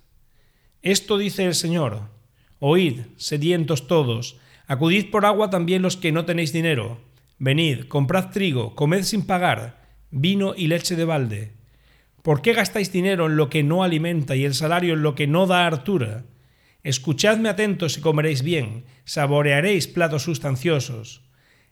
Esto 0.81 1.19
dice 1.19 1.45
el 1.45 1.55
Señor. 1.55 2.09
Oíd, 2.59 3.01
sedientos 3.19 3.87
todos, 3.87 4.39
Acudid 4.67 5.11
por 5.11 5.27
agua 5.27 5.51
también 5.51 5.83
los 5.83 5.97
que 5.97 6.13
no 6.13 6.25
tenéis 6.25 6.53
dinero. 6.53 7.01
Venid, 7.39 7.87
comprad 7.89 8.31
trigo, 8.31 8.75
comed 8.75 9.03
sin 9.03 9.27
pagar, 9.27 9.83
vino 10.11 10.55
y 10.57 10.69
leche 10.69 10.97
de 10.97 11.05
balde. 11.05 11.53
¿Por 12.23 12.41
qué 12.41 12.55
gastáis 12.55 12.91
dinero 12.91 13.27
en 13.27 13.37
lo 13.37 13.51
que 13.51 13.63
no 13.63 13.83
alimenta 13.83 14.35
y 14.37 14.45
el 14.45 14.55
salario 14.55 14.95
en 14.95 15.03
lo 15.03 15.15
que 15.15 15.27
no 15.27 15.47
da 15.47 15.67
hartura? 15.67 16.25
Escuchadme 16.83 17.49
atentos 17.49 17.99
y 17.99 18.01
comeréis 18.01 18.43
bien, 18.43 18.85
saborearéis 19.05 19.89
platos 19.89 20.23
sustanciosos. 20.23 21.23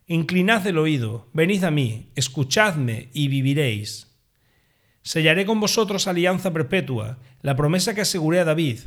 Inclinad 0.07 0.67
el 0.67 0.79
oído, 0.79 1.31
venid 1.33 1.65
a 1.65 1.71
mí, 1.71 2.11
escuchadme 2.17 3.09
y 3.15 3.29
viviréis. 3.29 4.19
Sellaré 5.03 5.47
con 5.47 5.59
vosotros 5.59 6.07
alianza 6.07 6.53
perpetua, 6.53 7.19
la 7.41 7.57
promesa 7.57 7.95
que 7.95 8.03
aseguré 8.03 8.41
a 8.41 8.45
David. 8.45 8.81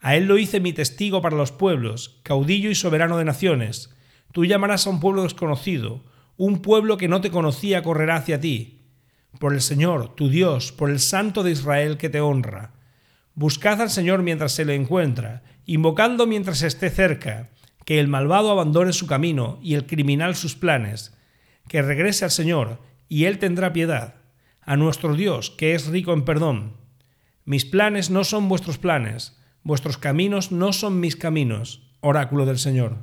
A 0.00 0.16
él 0.16 0.26
lo 0.26 0.38
hice 0.38 0.60
mi 0.60 0.72
testigo 0.72 1.22
para 1.22 1.36
los 1.36 1.52
pueblos, 1.52 2.20
caudillo 2.22 2.70
y 2.70 2.74
soberano 2.74 3.18
de 3.18 3.24
naciones. 3.24 3.90
Tú 4.32 4.44
llamarás 4.44 4.86
a 4.86 4.90
un 4.90 5.00
pueblo 5.00 5.22
desconocido, 5.22 6.04
un 6.36 6.60
pueblo 6.60 6.96
que 6.96 7.08
no 7.08 7.20
te 7.20 7.30
conocía 7.30 7.82
correrá 7.82 8.16
hacia 8.16 8.40
ti. 8.40 8.82
Por 9.38 9.54
el 9.54 9.60
Señor, 9.60 10.14
tu 10.14 10.28
Dios, 10.28 10.72
por 10.72 10.90
el 10.90 11.00
Santo 11.00 11.42
de 11.42 11.50
Israel 11.50 11.96
que 11.96 12.08
te 12.08 12.20
honra. 12.20 12.72
Buscad 13.34 13.80
al 13.82 13.90
Señor 13.90 14.22
mientras 14.22 14.52
se 14.52 14.64
le 14.64 14.74
encuentra, 14.74 15.42
invocando 15.64 16.26
mientras 16.26 16.62
esté 16.62 16.90
cerca 16.90 17.50
que 17.84 18.00
el 18.00 18.08
malvado 18.08 18.50
abandone 18.50 18.92
su 18.92 19.06
camino 19.06 19.58
y 19.62 19.74
el 19.74 19.86
criminal 19.86 20.34
sus 20.34 20.56
planes, 20.56 21.16
que 21.68 21.82
regrese 21.82 22.24
al 22.24 22.30
Señor, 22.30 22.80
y 23.08 23.24
Él 23.24 23.38
tendrá 23.38 23.72
piedad, 23.72 24.16
a 24.60 24.76
nuestro 24.76 25.14
Dios, 25.14 25.50
que 25.50 25.74
es 25.74 25.86
rico 25.86 26.12
en 26.12 26.24
perdón. 26.24 26.76
Mis 27.44 27.64
planes 27.64 28.10
no 28.10 28.24
son 28.24 28.48
vuestros 28.48 28.78
planes, 28.78 29.38
vuestros 29.66 29.98
caminos 29.98 30.52
no 30.52 30.72
son 30.72 31.00
mis 31.00 31.16
caminos, 31.16 31.82
oráculo 32.00 32.46
del 32.46 32.58
Señor. 32.58 32.98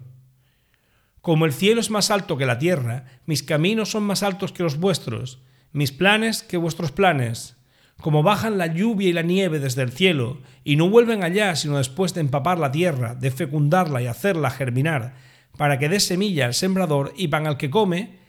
Como 1.20 1.46
el 1.46 1.52
cielo 1.52 1.82
es 1.82 1.90
más 1.92 2.10
alto 2.10 2.38
que 2.38 2.46
la 2.46 2.58
tierra, 2.58 3.04
mis 3.26 3.44
caminos 3.44 3.92
son 3.92 4.04
más 4.04 4.24
altos 4.24 4.54
que 4.54 4.64
los 4.64 4.78
vuestros, 4.78 5.44
mis 5.74 5.92
planes 5.92 6.42
que 6.42 6.56
vuestros 6.56 6.94
planes, 6.94 7.58
como 8.00 8.24
bajan 8.24 8.58
la 8.58 8.68
lluvia 8.68 9.10
y 9.10 9.14
la 9.14 9.24
nieve 9.24 9.60
desde 9.60 9.82
el 9.82 9.92
cielo, 9.92 10.42
y 10.64 10.78
no 10.78 10.90
vuelven 10.90 11.22
allá 11.22 11.54
sino 11.58 11.78
después 11.78 12.14
de 12.14 12.22
empapar 12.22 12.58
la 12.60 12.72
tierra, 12.72 13.14
de 13.14 13.30
fecundarla 13.30 14.02
y 14.02 14.08
hacerla 14.08 14.50
germinar, 14.50 15.16
para 15.58 15.80
que 15.80 15.90
dé 15.90 16.00
semilla 16.00 16.46
al 16.46 16.54
sembrador 16.54 17.14
y 17.18 17.28
pan 17.28 17.46
al 17.46 17.58
que 17.58 17.70
come, 17.70 18.20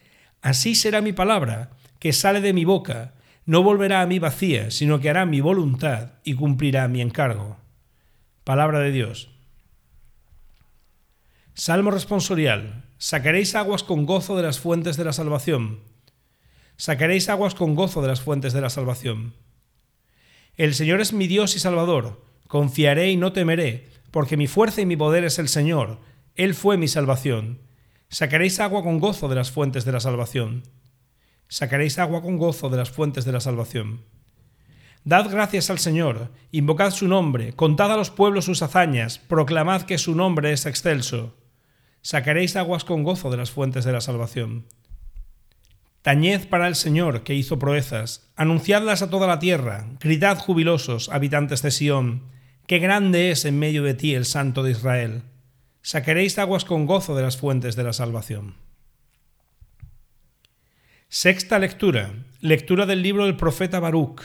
así 0.43 0.75
será 0.75 1.00
mi 1.00 1.12
palabra, 1.12 1.71
que 2.00 2.12
sale 2.12 2.41
de 2.41 2.53
mi 2.53 2.64
boca, 2.64 3.14
no 3.47 3.62
volverá 3.62 4.03
a 4.03 4.07
mí 4.07 4.19
vacía, 4.19 4.73
sino 4.73 4.99
que 4.99 5.09
hará 5.09 5.25
mi 5.25 5.41
voluntad 5.41 6.14
y 6.25 6.35
cumplirá 6.35 6.88
mi 6.88 7.00
encargo. 7.00 7.63
Palabra 8.44 8.80
de 8.80 8.92
Dios. 8.92 9.30
Salmo 11.54 11.90
responsorial. 11.90 12.84
Sacaréis 12.98 13.54
aguas 13.54 13.82
con 13.82 14.04
gozo 14.04 14.36
de 14.36 14.42
las 14.42 14.60
fuentes 14.60 14.98
de 14.98 15.04
la 15.04 15.14
salvación. 15.14 15.80
Sacaréis 16.76 17.30
aguas 17.30 17.54
con 17.54 17.74
gozo 17.74 18.02
de 18.02 18.08
las 18.08 18.20
fuentes 18.20 18.52
de 18.52 18.60
la 18.60 18.68
salvación. 18.68 19.32
El 20.58 20.74
Señor 20.74 21.00
es 21.00 21.14
mi 21.14 21.26
Dios 21.26 21.56
y 21.56 21.58
Salvador, 21.58 22.22
confiaré 22.46 23.10
y 23.10 23.16
no 23.16 23.32
temeré, 23.32 23.88
porque 24.10 24.36
mi 24.36 24.46
fuerza 24.46 24.82
y 24.82 24.86
mi 24.86 24.96
poder 24.98 25.24
es 25.24 25.38
el 25.38 25.48
Señor, 25.48 26.00
Él 26.34 26.54
fue 26.54 26.76
mi 26.76 26.86
salvación. 26.86 27.60
Sacaréis 28.10 28.60
agua 28.60 28.82
con 28.82 29.00
gozo 29.00 29.26
de 29.28 29.36
las 29.36 29.50
fuentes 29.52 29.86
de 29.86 29.92
la 29.92 30.00
salvación. 30.00 30.64
Sacaréis 31.48 31.98
agua 31.98 32.20
con 32.20 32.36
gozo 32.36 32.68
de 32.68 32.76
las 32.76 32.90
fuentes 32.90 33.24
de 33.24 33.32
la 33.32 33.40
salvación. 33.40 34.02
Dad 35.04 35.30
gracias 35.30 35.68
al 35.68 35.78
Señor, 35.78 36.30
invocad 36.50 36.90
su 36.90 37.06
nombre, 37.06 37.52
contad 37.52 37.92
a 37.92 37.96
los 37.96 38.11
pueblos 38.11 38.46
sus 38.46 38.62
hazañas, 38.62 39.18
proclamad 39.18 39.82
que 39.82 39.99
su 39.99 40.14
nombre 40.14 40.50
es 40.52 40.64
excelso. 40.64 41.37
Sacaréis 42.00 42.56
aguas 42.56 42.84
con 42.84 43.02
gozo 43.02 43.30
de 43.30 43.37
las 43.37 43.50
fuentes 43.50 43.84
de 43.84 43.92
la 43.92 44.00
salvación. 44.00 44.64
Tañed 46.00 46.49
para 46.49 46.68
el 46.68 46.75
Señor 46.75 47.23
que 47.23 47.34
hizo 47.34 47.58
proezas, 47.58 48.30
anunciadlas 48.34 49.02
a 49.02 49.11
toda 49.11 49.26
la 49.26 49.38
tierra, 49.38 49.88
gritad 50.00 50.38
jubilosos, 50.38 51.11
habitantes 51.11 51.61
de 51.61 51.70
Sión, 51.70 52.23
qué 52.66 52.78
grande 52.78 53.30
es 53.30 53.44
en 53.44 53.58
medio 53.58 53.82
de 53.82 53.92
ti 53.92 54.14
el 54.14 54.25
Santo 54.25 54.62
de 54.62 54.70
Israel. 54.70 55.23
Sacaréis 55.82 56.38
aguas 56.38 56.64
con 56.64 56.87
gozo 56.87 57.14
de 57.14 57.23
las 57.23 57.37
fuentes 57.37 57.76
de 57.76 57.84
la 57.84 57.92
salvación. 57.92 58.54
Sexta 61.11 61.58
lectura. 61.58 62.11
Lectura 62.40 62.87
del 62.87 63.02
libro 63.02 63.26
del 63.26 63.37
profeta 63.37 63.80
Baruch. 63.80 64.23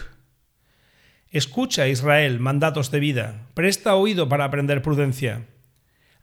Escucha, 1.32 1.88
Israel, 1.88 2.40
mandatos 2.40 2.90
de 2.90 3.00
vida, 3.00 3.48
presta 3.54 3.96
oído 3.96 4.28
para 4.30 4.46
aprender 4.46 4.82
prudencia. 4.82 5.46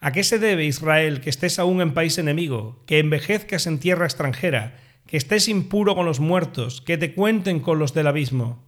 ¿A 0.01 0.11
qué 0.11 0.25
se 0.25 0.39
debe, 0.39 0.65
Israel, 0.65 1.21
que 1.21 1.31
estés 1.31 1.59
aún 1.59 1.81
en 1.81 1.95
país 1.95 2.19
enemigo, 2.19 2.83
que 2.87 2.99
envejezcas 2.99 3.67
en 3.67 3.79
tierra 3.79 4.07
extranjera, 4.07 4.77
que 5.07 5.17
estés 5.17 5.49
impuro 5.49 5.95
con 5.95 6.07
los 6.07 6.21
muertos, 6.21 6.81
que 6.81 6.99
te 6.99 7.15
cuenten 7.15 7.61
con 7.61 7.79
los 7.79 7.95
del 7.95 8.09
abismo. 8.09 8.65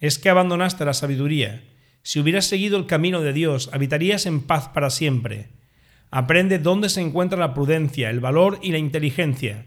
Es 0.00 0.18
que 0.18 0.28
abandonaste 0.28 0.84
la 0.84 0.92
sabiduría. 0.92 1.62
Si 2.02 2.18
hubieras 2.20 2.46
seguido 2.46 2.76
el 2.76 2.86
camino 2.86 3.20
de 3.20 3.32
Dios, 3.32 3.70
habitarías 3.72 4.26
en 4.26 4.42
paz 4.42 4.68
para 4.68 4.90
siempre. 4.90 5.50
Aprende 6.10 6.58
dónde 6.58 6.88
se 6.88 7.00
encuentra 7.00 7.38
la 7.38 7.54
prudencia, 7.54 8.10
el 8.10 8.20
valor 8.20 8.58
y 8.62 8.72
la 8.72 8.78
inteligencia. 8.78 9.66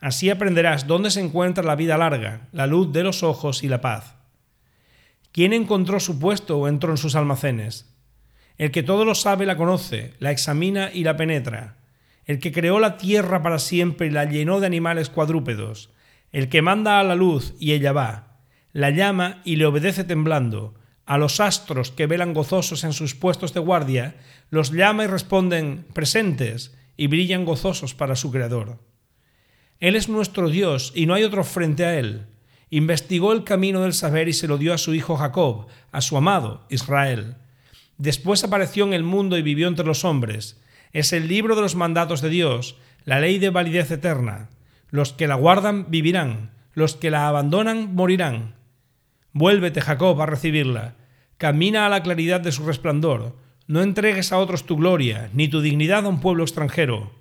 Así 0.00 0.30
aprenderás 0.30 0.86
dónde 0.86 1.10
se 1.10 1.20
encuentra 1.20 1.64
la 1.64 1.76
vida 1.76 1.96
larga, 1.96 2.48
la 2.52 2.66
luz 2.66 2.92
de 2.92 3.04
los 3.04 3.22
ojos 3.22 3.62
y 3.62 3.68
la 3.68 3.80
paz. 3.80 4.17
¿Quién 5.38 5.52
encontró 5.52 6.00
su 6.00 6.18
puesto 6.18 6.58
o 6.58 6.66
entró 6.66 6.90
en 6.90 6.96
sus 6.96 7.14
almacenes? 7.14 7.94
El 8.56 8.72
que 8.72 8.82
todo 8.82 9.04
lo 9.04 9.14
sabe 9.14 9.46
la 9.46 9.56
conoce, 9.56 10.14
la 10.18 10.32
examina 10.32 10.90
y 10.92 11.04
la 11.04 11.16
penetra 11.16 11.76
el 12.26 12.40
que 12.40 12.50
creó 12.50 12.80
la 12.80 12.96
tierra 12.96 13.40
para 13.40 13.60
siempre 13.60 14.08
y 14.08 14.10
la 14.10 14.24
llenó 14.24 14.58
de 14.58 14.66
animales 14.66 15.10
cuadrúpedos, 15.10 15.90
el 16.32 16.48
que 16.48 16.60
manda 16.60 16.98
a 16.98 17.04
la 17.04 17.14
luz 17.14 17.54
y 17.60 17.70
ella 17.70 17.92
va, 17.92 18.40
la 18.72 18.90
llama 18.90 19.40
y 19.44 19.54
le 19.54 19.66
obedece 19.66 20.02
temblando, 20.02 20.74
a 21.06 21.18
los 21.18 21.38
astros 21.38 21.92
que 21.92 22.08
velan 22.08 22.34
gozosos 22.34 22.82
en 22.82 22.92
sus 22.92 23.14
puestos 23.14 23.54
de 23.54 23.60
guardia, 23.60 24.16
los 24.50 24.72
llama 24.72 25.04
y 25.04 25.06
responden 25.06 25.86
presentes 25.92 26.76
y 26.96 27.06
brillan 27.06 27.44
gozosos 27.44 27.94
para 27.94 28.16
su 28.16 28.32
Creador. 28.32 28.80
Él 29.78 29.94
es 29.94 30.08
nuestro 30.08 30.50
Dios 30.50 30.90
y 30.96 31.06
no 31.06 31.14
hay 31.14 31.22
otro 31.22 31.44
frente 31.44 31.84
a 31.84 31.96
Él. 31.96 32.26
Investigó 32.70 33.32
el 33.32 33.44
camino 33.44 33.82
del 33.82 33.94
saber 33.94 34.28
y 34.28 34.32
se 34.32 34.48
lo 34.48 34.58
dio 34.58 34.74
a 34.74 34.78
su 34.78 34.94
hijo 34.94 35.16
Jacob, 35.16 35.66
a 35.92 36.00
su 36.00 36.16
amado 36.16 36.64
Israel. 36.68 37.36
Después 37.96 38.44
apareció 38.44 38.84
en 38.84 38.92
el 38.92 39.02
mundo 39.02 39.38
y 39.38 39.42
vivió 39.42 39.68
entre 39.68 39.86
los 39.86 40.04
hombres 40.04 40.60
es 40.92 41.12
el 41.12 41.28
libro 41.28 41.54
de 41.54 41.62
los 41.62 41.74
mandatos 41.74 42.20
de 42.20 42.30
Dios, 42.30 42.76
la 43.04 43.20
ley 43.20 43.38
de 43.38 43.50
validez 43.50 43.90
eterna. 43.90 44.50
Los 44.90 45.12
que 45.12 45.28
la 45.28 45.34
guardan 45.34 45.90
vivirán, 45.90 46.52
los 46.72 46.96
que 46.96 47.10
la 47.10 47.28
abandonan 47.28 47.94
morirán. 47.94 48.54
Vuélvete, 49.32 49.80
Jacob, 49.80 50.20
a 50.20 50.26
recibirla. 50.26 50.94
Camina 51.36 51.86
a 51.86 51.88
la 51.88 52.02
claridad 52.02 52.40
de 52.40 52.52
su 52.52 52.64
resplandor. 52.66 53.36
No 53.66 53.82
entregues 53.82 54.32
a 54.32 54.38
otros 54.38 54.64
tu 54.64 54.76
gloria, 54.76 55.28
ni 55.34 55.48
tu 55.48 55.60
dignidad 55.60 56.06
a 56.06 56.08
un 56.08 56.20
pueblo 56.20 56.42
extranjero. 56.42 57.12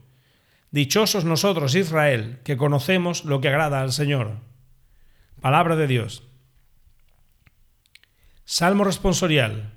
Dichosos 0.71 1.25
nosotros, 1.25 1.75
Israel, 1.75 2.39
que 2.43 2.57
conocemos 2.57 3.25
lo 3.25 3.41
que 3.41 3.49
agrada 3.49 3.81
al 3.81 3.91
Señor. 3.91 4.37
Palabra 5.41 5.75
de 5.75 5.85
Dios. 5.85 6.23
Salmo 8.43 8.83
responsorial. 8.83 9.73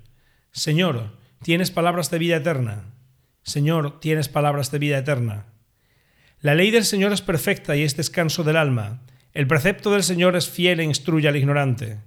Señor, 0.53 1.19
tienes 1.43 1.71
palabras 1.71 2.11
de 2.11 2.19
vida 2.19 2.37
eterna. 2.37 2.95
Señor, 3.43 4.01
tienes 4.01 4.31
palabras 4.31 4.71
de 4.71 4.79
vida 4.79 4.97
eterna. 4.97 5.47
La 6.41 6.55
ley 6.55 6.71
del 6.71 6.87
Señor 6.87 7.13
es 7.13 7.21
perfecta 7.21 7.77
y 7.77 7.83
es 7.83 7.95
descanso 7.95 8.43
del 8.43 8.57
alma. 8.57 9.03
El 9.35 9.47
precepto 9.47 9.93
del 9.93 10.03
Señor 10.03 10.35
es 10.35 10.49
fiel 10.49 10.81
e 10.81 10.85
instruye 10.85 11.29
al 11.29 11.37
ignorante. 11.37 12.01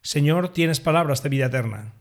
Señor, 0.00 0.48
tienes 0.48 0.80
palabras 0.80 1.22
de 1.22 1.28
vida 1.28 1.46
eterna. 1.46 1.92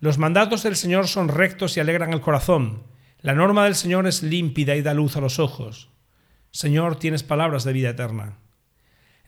Los 0.00 0.16
mandatos 0.16 0.62
del 0.62 0.76
Señor 0.76 1.06
son 1.06 1.28
rectos 1.28 1.76
y 1.76 1.80
alegran 1.80 2.14
el 2.14 2.22
corazón. 2.22 2.84
La 3.20 3.34
norma 3.34 3.64
del 3.64 3.74
Señor 3.74 4.06
es 4.06 4.22
límpida 4.22 4.74
y 4.74 4.80
da 4.80 4.94
luz 4.94 5.18
a 5.18 5.20
los 5.20 5.38
ojos. 5.38 5.90
Señor, 6.50 6.98
tienes 6.98 7.22
palabras 7.22 7.64
de 7.64 7.74
vida 7.74 7.90
eterna. 7.90 8.38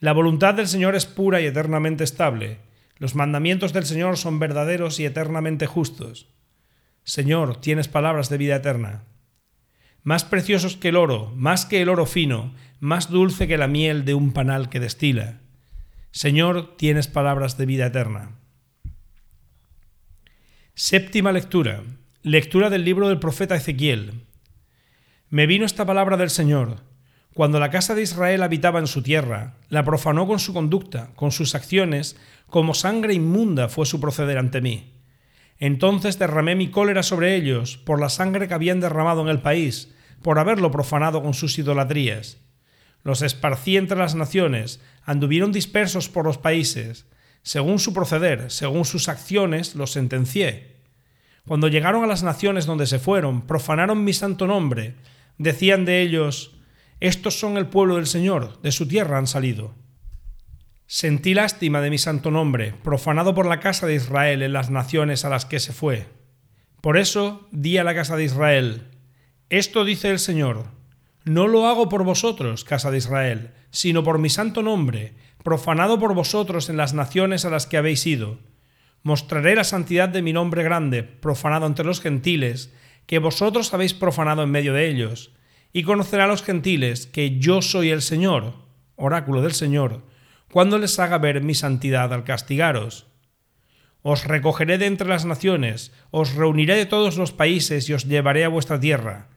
La 0.00 0.12
voluntad 0.12 0.54
del 0.54 0.66
Señor 0.66 0.94
es 0.96 1.04
pura 1.04 1.42
y 1.42 1.46
eternamente 1.46 2.04
estable. 2.04 2.58
Los 2.96 3.14
mandamientos 3.14 3.74
del 3.74 3.84
Señor 3.84 4.16
son 4.16 4.38
verdaderos 4.38 4.98
y 4.98 5.04
eternamente 5.04 5.66
justos. 5.66 6.26
Señor, 7.04 7.60
tienes 7.60 7.86
palabras 7.86 8.30
de 8.30 8.38
vida 8.38 8.56
eterna. 8.56 9.04
Más 10.02 10.24
preciosos 10.24 10.78
que 10.78 10.88
el 10.88 10.96
oro, 10.96 11.32
más 11.36 11.66
que 11.66 11.82
el 11.82 11.90
oro 11.90 12.06
fino, 12.06 12.54
más 12.78 13.10
dulce 13.10 13.46
que 13.46 13.58
la 13.58 13.68
miel 13.68 14.06
de 14.06 14.14
un 14.14 14.32
panal 14.32 14.70
que 14.70 14.80
destila. 14.80 15.40
Señor, 16.12 16.76
tienes 16.78 17.06
palabras 17.06 17.58
de 17.58 17.66
vida 17.66 17.86
eterna. 17.86 18.38
Séptima 20.74 21.30
lectura. 21.30 21.82
Lectura 22.22 22.70
del 22.70 22.86
libro 22.86 23.08
del 23.08 23.18
profeta 23.18 23.54
Ezequiel. 23.54 24.24
Me 25.28 25.46
vino 25.46 25.66
esta 25.66 25.84
palabra 25.84 26.16
del 26.16 26.30
Señor. 26.30 26.89
Cuando 27.34 27.60
la 27.60 27.70
casa 27.70 27.94
de 27.94 28.02
Israel 28.02 28.42
habitaba 28.42 28.80
en 28.80 28.88
su 28.88 29.02
tierra, 29.02 29.54
la 29.68 29.84
profanó 29.84 30.26
con 30.26 30.40
su 30.40 30.52
conducta, 30.52 31.10
con 31.14 31.30
sus 31.30 31.54
acciones, 31.54 32.16
como 32.48 32.74
sangre 32.74 33.14
inmunda 33.14 33.68
fue 33.68 33.86
su 33.86 34.00
proceder 34.00 34.36
ante 34.36 34.60
mí. 34.60 34.94
Entonces 35.58 36.18
derramé 36.18 36.56
mi 36.56 36.70
cólera 36.70 37.02
sobre 37.02 37.36
ellos 37.36 37.76
por 37.76 38.00
la 38.00 38.08
sangre 38.08 38.48
que 38.48 38.54
habían 38.54 38.80
derramado 38.80 39.22
en 39.22 39.28
el 39.28 39.40
país, 39.40 39.94
por 40.22 40.38
haberlo 40.38 40.70
profanado 40.70 41.22
con 41.22 41.34
sus 41.34 41.58
idolatrías. 41.58 42.38
Los 43.04 43.22
esparcí 43.22 43.76
entre 43.76 43.96
las 43.96 44.14
naciones, 44.14 44.80
anduvieron 45.04 45.52
dispersos 45.52 46.08
por 46.08 46.24
los 46.24 46.38
países. 46.38 47.06
Según 47.42 47.78
su 47.78 47.94
proceder, 47.94 48.50
según 48.50 48.84
sus 48.84 49.08
acciones, 49.08 49.74
los 49.74 49.92
sentencié. 49.92 50.76
Cuando 51.46 51.68
llegaron 51.68 52.04
a 52.04 52.06
las 52.06 52.22
naciones 52.22 52.66
donde 52.66 52.86
se 52.86 52.98
fueron, 52.98 53.46
profanaron 53.46 54.04
mi 54.04 54.12
santo 54.12 54.46
nombre. 54.46 54.96
Decían 55.38 55.84
de 55.86 56.02
ellos, 56.02 56.59
Estos 57.00 57.38
son 57.38 57.56
el 57.56 57.66
pueblo 57.66 57.96
del 57.96 58.06
Señor, 58.06 58.60
de 58.60 58.72
su 58.72 58.86
tierra 58.86 59.16
han 59.16 59.26
salido. 59.26 59.74
Sentí 60.86 61.32
lástima 61.32 61.80
de 61.80 61.88
mi 61.88 61.96
santo 61.96 62.30
nombre, 62.30 62.74
profanado 62.82 63.34
por 63.34 63.46
la 63.46 63.60
casa 63.60 63.86
de 63.86 63.94
Israel 63.94 64.42
en 64.42 64.52
las 64.52 64.70
naciones 64.70 65.24
a 65.24 65.30
las 65.30 65.46
que 65.46 65.60
se 65.60 65.72
fue. 65.72 66.06
Por 66.82 66.98
eso 66.98 67.48
di 67.52 67.78
a 67.78 67.84
la 67.84 67.94
casa 67.94 68.16
de 68.16 68.24
Israel, 68.24 68.88
Esto 69.48 69.84
dice 69.84 70.10
el 70.10 70.18
Señor, 70.18 70.66
no 71.24 71.48
lo 71.48 71.66
hago 71.66 71.88
por 71.88 72.04
vosotros, 72.04 72.64
casa 72.64 72.90
de 72.90 72.98
Israel, 72.98 73.50
sino 73.70 74.04
por 74.04 74.18
mi 74.18 74.28
santo 74.28 74.62
nombre, 74.62 75.14
profanado 75.42 75.98
por 75.98 76.14
vosotros 76.14 76.68
en 76.68 76.76
las 76.76 76.92
naciones 76.92 77.44
a 77.44 77.50
las 77.50 77.66
que 77.66 77.76
habéis 77.76 78.06
ido. 78.06 78.38
Mostraré 79.02 79.54
la 79.54 79.64
santidad 79.64 80.08
de 80.08 80.22
mi 80.22 80.32
nombre 80.32 80.62
grande, 80.62 81.02
profanado 81.02 81.66
entre 81.66 81.84
los 81.84 82.00
gentiles, 82.00 82.74
que 83.06 83.18
vosotros 83.18 83.72
habéis 83.72 83.94
profanado 83.94 84.42
en 84.42 84.50
medio 84.50 84.74
de 84.74 84.88
ellos, 84.88 85.32
y 85.72 85.82
conocerá 85.82 86.24
a 86.24 86.28
los 86.28 86.42
gentiles 86.42 87.06
que 87.06 87.38
yo 87.38 87.62
soy 87.62 87.90
el 87.90 88.02
Señor, 88.02 88.54
oráculo 88.96 89.42
del 89.42 89.52
Señor, 89.52 90.02
cuando 90.50 90.78
les 90.78 90.98
haga 90.98 91.18
ver 91.18 91.42
mi 91.42 91.54
santidad 91.54 92.12
al 92.12 92.24
castigaros. 92.24 93.06
Os 94.02 94.24
recogeré 94.24 94.78
de 94.78 94.86
entre 94.86 95.08
las 95.08 95.26
naciones, 95.26 95.92
os 96.10 96.34
reuniré 96.34 96.74
de 96.74 96.86
todos 96.86 97.16
los 97.16 97.32
países 97.32 97.88
y 97.88 97.92
os 97.92 98.06
llevaré 98.06 98.44
a 98.44 98.48
vuestra 98.48 98.80
tierra. 98.80 99.28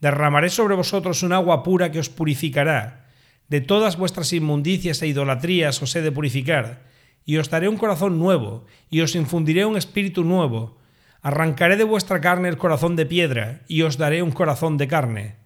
Derramaré 0.00 0.50
sobre 0.50 0.74
vosotros 0.74 1.22
un 1.22 1.32
agua 1.32 1.62
pura 1.62 1.90
que 1.90 2.00
os 2.00 2.10
purificará. 2.10 3.06
De 3.48 3.60
todas 3.60 3.96
vuestras 3.96 4.32
inmundicias 4.32 5.00
e 5.02 5.06
idolatrías 5.06 5.80
os 5.82 5.94
he 5.96 6.02
de 6.02 6.12
purificar, 6.12 6.84
y 7.24 7.38
os 7.38 7.48
daré 7.48 7.68
un 7.68 7.78
corazón 7.78 8.18
nuevo, 8.18 8.66
y 8.90 9.00
os 9.00 9.14
infundiré 9.14 9.64
un 9.64 9.76
espíritu 9.76 10.24
nuevo. 10.24 10.78
Arrancaré 11.22 11.76
de 11.76 11.84
vuestra 11.84 12.20
carne 12.20 12.48
el 12.48 12.58
corazón 12.58 12.96
de 12.96 13.06
piedra, 13.06 13.62
y 13.68 13.82
os 13.82 13.98
daré 13.98 14.22
un 14.22 14.32
corazón 14.32 14.76
de 14.76 14.88
carne. 14.88 15.37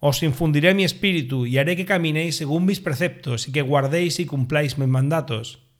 Os 0.00 0.22
infundiré 0.22 0.74
mi 0.74 0.84
espíritu, 0.84 1.46
y 1.46 1.58
haré 1.58 1.76
que 1.76 1.86
caminéis 1.86 2.36
según 2.36 2.64
mis 2.64 2.80
preceptos, 2.80 3.46
y 3.46 3.52
que 3.52 3.62
guardéis 3.62 4.18
y 4.18 4.26
cumpláis 4.26 4.78
mis 4.78 4.88
mandatos 4.88 5.70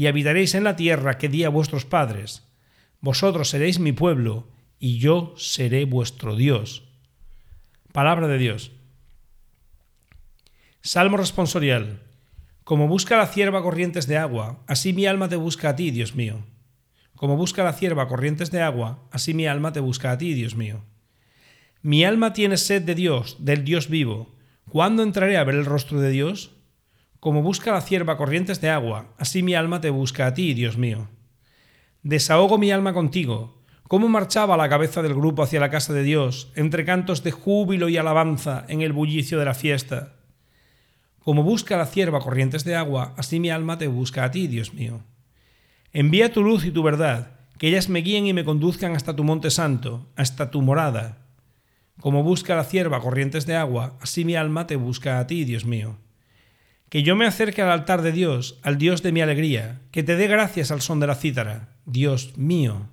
y 0.00 0.06
habitaréis 0.06 0.54
en 0.54 0.64
la 0.64 0.76
tierra 0.76 1.18
que 1.18 1.28
di 1.28 1.44
a 1.44 1.50
vuestros 1.50 1.84
padres. 1.84 2.48
Vosotros 3.00 3.50
seréis 3.50 3.78
mi 3.78 3.92
pueblo, 3.92 4.48
y 4.78 4.96
yo 4.96 5.34
seré 5.36 5.84
vuestro 5.84 6.36
Dios. 6.36 6.84
Palabra 7.92 8.26
de 8.26 8.38
Dios. 8.38 8.72
Salmo 10.80 11.18
responsorial. 11.18 12.02
Como 12.64 12.88
busca 12.88 13.18
la 13.18 13.26
cierva 13.26 13.62
corrientes 13.62 14.06
de 14.06 14.16
agua, 14.16 14.62
así 14.66 14.94
mi 14.94 15.04
alma 15.04 15.28
te 15.28 15.36
busca 15.36 15.68
a 15.68 15.76
ti, 15.76 15.90
Dios 15.90 16.14
mío. 16.14 16.46
Como 17.14 17.36
busca 17.36 17.62
la 17.62 17.74
cierva 17.74 18.08
corrientes 18.08 18.50
de 18.50 18.62
agua, 18.62 19.06
así 19.10 19.34
mi 19.34 19.46
alma 19.46 19.72
te 19.72 19.80
busca 19.80 20.12
a 20.12 20.16
ti, 20.16 20.32
Dios 20.32 20.56
mío. 20.56 20.82
Mi 21.82 22.04
alma 22.04 22.34
tiene 22.34 22.58
sed 22.58 22.82
de 22.82 22.94
Dios, 22.94 23.36
del 23.38 23.64
Dios 23.64 23.88
vivo. 23.88 24.34
¿Cuándo 24.68 25.02
entraré 25.02 25.38
a 25.38 25.44
ver 25.44 25.54
el 25.54 25.64
rostro 25.64 25.98
de 25.98 26.10
Dios? 26.10 26.50
Como 27.20 27.42
busca 27.42 27.72
la 27.72 27.80
cierva 27.80 28.18
corrientes 28.18 28.60
de 28.60 28.68
agua, 28.68 29.14
así 29.16 29.42
mi 29.42 29.54
alma 29.54 29.80
te 29.80 29.88
busca 29.88 30.26
a 30.26 30.34
ti, 30.34 30.52
Dios 30.52 30.76
mío. 30.76 31.08
Desahogo 32.02 32.58
mi 32.58 32.70
alma 32.70 32.92
contigo. 32.92 33.62
¿Cómo 33.88 34.08
marchaba 34.08 34.58
la 34.58 34.68
cabeza 34.68 35.02
del 35.02 35.14
grupo 35.14 35.42
hacia 35.42 35.58
la 35.58 35.70
casa 35.70 35.94
de 35.94 36.02
Dios, 36.02 36.52
entre 36.54 36.84
cantos 36.84 37.22
de 37.22 37.30
júbilo 37.30 37.88
y 37.88 37.96
alabanza 37.96 38.66
en 38.68 38.82
el 38.82 38.92
bullicio 38.92 39.38
de 39.38 39.46
la 39.46 39.54
fiesta? 39.54 40.16
Como 41.18 41.42
busca 41.42 41.78
la 41.78 41.86
cierva 41.86 42.20
corrientes 42.20 42.64
de 42.64 42.76
agua, 42.76 43.14
así 43.16 43.40
mi 43.40 43.50
alma 43.50 43.78
te 43.78 43.88
busca 43.88 44.24
a 44.24 44.30
ti, 44.30 44.48
Dios 44.48 44.74
mío. 44.74 45.00
Envía 45.92 46.32
tu 46.32 46.42
luz 46.42 46.66
y 46.66 46.70
tu 46.70 46.82
verdad, 46.82 47.40
que 47.58 47.68
ellas 47.68 47.88
me 47.88 48.00
guíen 48.00 48.26
y 48.26 48.34
me 48.34 48.44
conduzcan 48.44 48.94
hasta 48.94 49.16
tu 49.16 49.24
monte 49.24 49.50
santo, 49.50 50.10
hasta 50.14 50.50
tu 50.50 50.60
morada. 50.62 51.29
Como 52.00 52.22
busca 52.22 52.56
la 52.56 52.64
cierva 52.64 53.00
corrientes 53.00 53.46
de 53.46 53.56
agua, 53.56 53.96
así 54.00 54.24
mi 54.24 54.36
alma 54.36 54.66
te 54.66 54.76
busca 54.76 55.18
a 55.18 55.26
ti, 55.26 55.44
Dios 55.44 55.64
mío 55.64 55.98
que 56.90 57.04
yo 57.04 57.16
me 57.16 57.24
acerque 57.24 57.62
al 57.62 57.70
altar 57.70 58.02
de 58.02 58.10
Dios, 58.12 58.58
al 58.62 58.76
Dios 58.76 59.02
de 59.02 59.12
mi 59.12 59.22
alegría, 59.22 59.80
que 59.92 60.02
te 60.02 60.16
dé 60.16 60.26
gracias 60.26 60.72
al 60.72 60.82
son 60.82 60.98
de 60.98 61.06
la 61.06 61.14
cítara, 61.14 61.68
Dios 61.86 62.36
mío. 62.36 62.88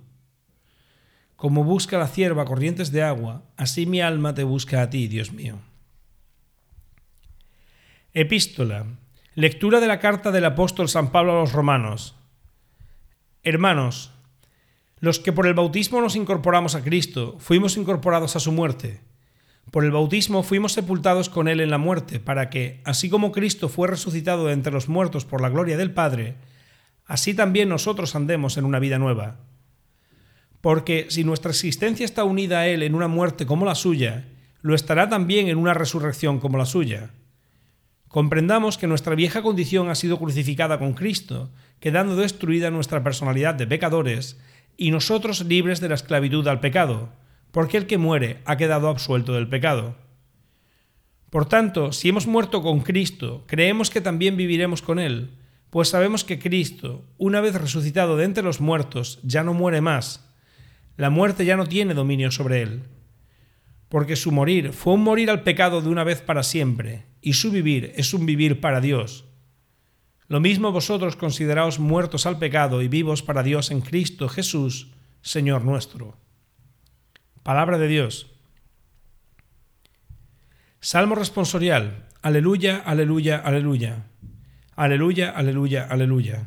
Como 1.34 1.64
busca 1.64 1.98
la 1.98 2.06
cierva 2.06 2.44
corrientes 2.44 2.92
de 2.92 3.02
agua, 3.02 3.42
así 3.56 3.86
mi 3.86 4.00
alma 4.00 4.34
te 4.34 4.44
busca 4.44 4.82
a 4.82 4.90
ti, 4.90 5.08
Dios 5.08 5.32
mío. 5.32 5.58
Epístola. 8.14 8.86
Lectura 9.34 9.80
de 9.80 9.88
la 9.88 9.98
carta 9.98 10.30
del 10.30 10.44
apóstol 10.44 10.88
San 10.88 11.10
Pablo 11.10 11.32
a 11.32 11.40
los 11.40 11.52
romanos. 11.52 12.14
Hermanos, 13.42 14.12
los 15.00 15.20
que 15.20 15.32
por 15.32 15.46
el 15.46 15.54
bautismo 15.54 16.00
nos 16.00 16.16
incorporamos 16.16 16.74
a 16.74 16.82
Cristo, 16.82 17.36
fuimos 17.38 17.76
incorporados 17.76 18.36
a 18.36 18.40
su 18.40 18.52
muerte 18.52 19.00
por 19.70 19.84
el 19.84 19.90
bautismo 19.90 20.42
fuimos 20.42 20.72
sepultados 20.72 21.28
con 21.28 21.48
Él 21.48 21.60
en 21.60 21.70
la 21.70 21.78
muerte, 21.78 22.20
para 22.20 22.48
que, 22.48 22.80
así 22.84 23.10
como 23.10 23.32
Cristo 23.32 23.68
fue 23.68 23.88
resucitado 23.88 24.46
de 24.46 24.54
entre 24.54 24.72
los 24.72 24.88
muertos 24.88 25.24
por 25.24 25.40
la 25.40 25.50
gloria 25.50 25.76
del 25.76 25.90
Padre, 25.90 26.36
así 27.06 27.34
también 27.34 27.68
nosotros 27.68 28.14
andemos 28.14 28.56
en 28.56 28.64
una 28.64 28.78
vida 28.78 28.98
nueva. 28.98 29.40
Porque 30.60 31.06
si 31.10 31.22
nuestra 31.22 31.50
existencia 31.50 32.04
está 32.04 32.24
unida 32.24 32.60
a 32.60 32.68
Él 32.68 32.82
en 32.82 32.94
una 32.94 33.08
muerte 33.08 33.46
como 33.46 33.66
la 33.66 33.74
suya, 33.74 34.26
lo 34.62 34.74
estará 34.74 35.08
también 35.08 35.48
en 35.48 35.58
una 35.58 35.74
resurrección 35.74 36.40
como 36.40 36.58
la 36.58 36.66
suya. 36.66 37.10
Comprendamos 38.08 38.78
que 38.78 38.86
nuestra 38.86 39.14
vieja 39.14 39.42
condición 39.42 39.90
ha 39.90 39.94
sido 39.94 40.18
crucificada 40.18 40.78
con 40.78 40.94
Cristo, 40.94 41.50
quedando 41.78 42.16
destruida 42.16 42.70
nuestra 42.70 43.04
personalidad 43.04 43.54
de 43.54 43.66
pecadores 43.66 44.38
y 44.78 44.90
nosotros 44.92 45.44
libres 45.44 45.80
de 45.80 45.90
la 45.90 45.96
esclavitud 45.96 46.48
al 46.48 46.60
pecado 46.60 47.10
porque 47.50 47.76
el 47.76 47.86
que 47.86 47.98
muere 47.98 48.40
ha 48.44 48.56
quedado 48.56 48.88
absuelto 48.88 49.32
del 49.32 49.48
pecado. 49.48 49.96
Por 51.30 51.46
tanto, 51.46 51.92
si 51.92 52.08
hemos 52.08 52.26
muerto 52.26 52.62
con 52.62 52.80
Cristo, 52.80 53.44
creemos 53.46 53.90
que 53.90 54.00
también 54.00 54.36
viviremos 54.36 54.80
con 54.80 54.98
Él, 54.98 55.30
pues 55.70 55.88
sabemos 55.88 56.24
que 56.24 56.38
Cristo, 56.38 57.04
una 57.18 57.40
vez 57.40 57.54
resucitado 57.54 58.16
de 58.16 58.24
entre 58.24 58.42
los 58.42 58.60
muertos, 58.60 59.18
ya 59.22 59.44
no 59.44 59.52
muere 59.52 59.80
más. 59.80 60.24
La 60.96 61.10
muerte 61.10 61.44
ya 61.44 61.56
no 61.56 61.66
tiene 61.66 61.94
dominio 61.94 62.30
sobre 62.30 62.62
Él. 62.62 62.84
Porque 63.88 64.16
su 64.16 64.32
morir 64.32 64.72
fue 64.72 64.94
un 64.94 65.02
morir 65.02 65.30
al 65.30 65.42
pecado 65.42 65.82
de 65.82 65.88
una 65.88 66.04
vez 66.04 66.22
para 66.22 66.42
siempre, 66.42 67.04
y 67.20 67.34
su 67.34 67.50
vivir 67.50 67.92
es 67.96 68.14
un 68.14 68.24
vivir 68.24 68.60
para 68.60 68.80
Dios. 68.80 69.24
Lo 70.28 70.40
mismo 70.40 70.72
vosotros 70.72 71.16
consideraos 71.16 71.78
muertos 71.78 72.26
al 72.26 72.38
pecado 72.38 72.82
y 72.82 72.88
vivos 72.88 73.22
para 73.22 73.42
Dios 73.42 73.70
en 73.70 73.80
Cristo 73.80 74.28
Jesús, 74.28 74.92
Señor 75.22 75.64
nuestro. 75.64 76.16
Palabra 77.42 77.78
de 77.78 77.88
Dios. 77.88 78.30
Salmo 80.80 81.14
responsorial. 81.14 82.06
Aleluya, 82.20 82.82
aleluya, 82.84 83.38
aleluya. 83.38 84.04
Aleluya, 84.76 85.30
aleluya, 85.30 85.86
aleluya. 85.88 86.46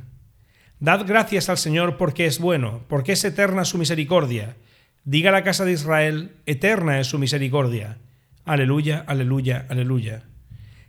Dad 0.80 1.06
gracias 1.08 1.50
al 1.50 1.58
Señor 1.58 1.98
porque 1.98 2.28
es 2.28 2.40
bueno, 2.40 2.86
porque 2.88 3.14
es 3.14 3.24
eterna 3.26 3.66
su 3.66 3.80
misericordia. 3.80 4.58
Diga 5.04 5.32
la 5.32 5.44
casa 5.44 5.66
de 5.66 5.72
Israel, 5.72 6.36
eterna 6.46 7.00
es 7.00 7.08
su 7.08 7.18
misericordia. 7.18 7.98
Aleluya, 8.46 9.04
aleluya, 9.08 9.66
aleluya. 9.70 10.24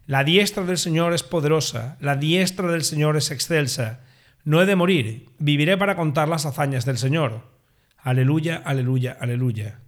La 0.07 0.25
diestra 0.25 0.65
del 0.65 0.79
Señor 0.79 1.13
es 1.13 1.23
poderosa, 1.23 1.97
la 2.01 2.17
diestra 2.17 2.71
del 2.71 2.83
Señor 2.83 3.17
es 3.17 3.31
excelsa. 3.31 4.01
No 4.45 4.61
he 4.61 4.67
de 4.67 4.75
morir, 4.75 5.29
viviré 5.39 5.77
para 5.77 5.95
contar 5.95 6.29
las 6.29 6.45
hazañas 6.45 6.85
del 6.85 6.99
Señor. 6.99 7.47
Aleluya, 7.99 8.61
aleluya, 8.65 9.17
aleluya. 9.21 9.79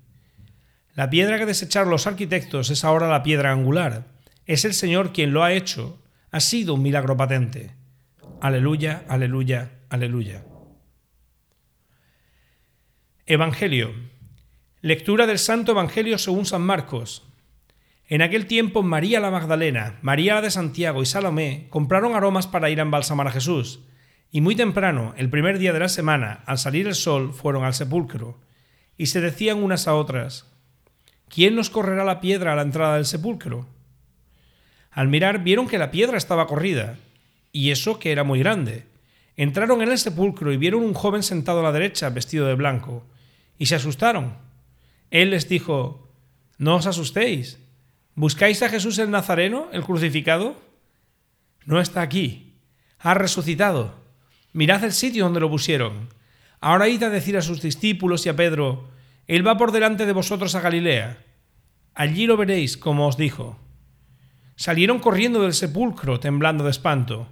La 0.95 1.11
piedra 1.11 1.39
que 1.39 1.47
desecharon 1.47 1.91
los 1.91 2.07
arquitectos 2.07 2.71
es 2.71 2.85
ahora 2.85 3.09
la 3.09 3.25
piedra 3.25 3.51
angular. 3.51 4.07
Es 4.47 4.65
el 4.65 4.75
Señor 4.75 5.13
quien 5.13 5.33
lo 5.33 5.43
ha 5.43 5.53
hecho. 5.53 6.01
Ha 6.31 6.39
sido 6.39 6.75
un 6.75 6.83
milagro 6.83 7.17
patente. 7.17 7.73
Aleluya, 8.41 9.05
aleluya, 9.09 9.73
aleluya. 9.89 10.45
Evangelio. 13.27 13.93
Lectura 14.81 15.27
del 15.27 15.39
Santo 15.41 15.73
Evangelio 15.73 16.19
según 16.19 16.47
San 16.47 16.63
Marcos. 16.63 17.27
En 18.07 18.21
aquel 18.21 18.47
tiempo 18.47 18.83
María 18.83 19.19
la 19.19 19.31
Magdalena, 19.31 19.99
María 20.03 20.35
la 20.35 20.43
de 20.43 20.51
Santiago 20.51 21.03
y 21.03 21.07
Salomé 21.07 21.69
compraron 21.71 22.15
aromas 22.15 22.47
para 22.47 22.69
ir 22.69 22.79
a 22.79 22.83
embalsamar 22.83 23.29
a 23.29 23.33
Jesús. 23.33 23.81
Y 24.31 24.43
muy 24.43 24.57
temprano, 24.57 25.15
el 25.17 25.31
primer 25.31 25.59
día 25.59 25.73
de 25.73 25.79
la 25.79 25.89
semana, 25.89 26.43
al 26.45 26.59
salir 26.59 26.87
el 26.87 26.95
sol, 26.95 27.33
fueron 27.33 27.65
al 27.65 27.73
sepulcro. 27.73 28.39
Y 28.99 29.07
se 29.07 29.23
decían 29.23 29.63
unas 29.63 29.89
a 29.89 29.95
otras, 29.95 30.53
¿quién 31.29 31.55
nos 31.55 31.71
correrá 31.71 32.05
la 32.05 32.21
piedra 32.21 32.53
a 32.53 32.57
la 32.57 32.63
entrada 32.63 32.97
del 32.97 33.07
sepulcro? 33.07 33.67
Al 34.91 35.09
mirar 35.09 35.43
vieron 35.43 35.67
que 35.67 35.79
la 35.79 35.91
piedra 35.91 36.19
estaba 36.19 36.47
corrida, 36.47 36.99
y 37.53 37.71
eso 37.71 37.99
que 37.99 38.13
era 38.13 38.23
muy 38.23 38.39
grande. 38.39 38.85
Entraron 39.37 39.81
en 39.81 39.91
el 39.91 39.99
sepulcro 39.99 40.53
y 40.53 40.59
vieron 40.59 40.83
un 40.83 40.95
joven 40.95 41.23
sentado 41.23 41.61
a 41.61 41.63
la 41.63 41.73
derecha, 41.73 42.11
vestido 42.11 42.47
de 42.47 42.55
blanco, 42.55 43.07
y 43.57 43.67
se 43.67 43.77
asustaron. 43.77 44.37
Él 45.11 45.31
les 45.31 45.49
dijo, 45.49 46.13
No 46.59 46.77
os 46.77 46.87
asustéis. 46.87 47.64
¿Buscáis 48.17 48.63
a 48.63 48.69
Jesús 48.69 48.99
el 48.99 49.11
Nazareno, 49.11 49.69
el 49.73 49.83
crucificado? 49.83 50.57
No 51.67 51.81
está 51.81 52.01
aquí. 52.03 52.61
Ha 52.99 53.15
resucitado. 53.15 53.95
Mirad 54.53 54.85
el 54.85 54.93
sitio 54.93 55.25
donde 55.25 55.41
lo 55.41 55.51
pusieron. 55.51 56.09
Ahora 56.61 56.89
id 56.89 57.03
a 57.03 57.11
decir 57.11 57.37
a 57.37 57.43
sus 57.43 57.61
discípulos 57.61 58.25
y 58.25 58.29
a 58.29 58.37
Pedro, 58.37 58.89
Él 59.27 59.47
va 59.47 59.59
por 59.59 59.73
delante 59.73 60.07
de 60.07 60.13
vosotros 60.13 60.55
a 60.55 60.61
Galilea. 60.61 61.25
Allí 61.95 62.27
lo 62.27 62.37
veréis 62.37 62.77
como 62.77 63.07
os 63.09 63.17
dijo. 63.17 63.59
salieron 64.57 65.01
corriendo 65.01 65.43
del 65.43 65.53
sepulcro 65.53 66.21
temblando 66.21 66.63
de 66.63 66.71
espanto, 66.71 67.29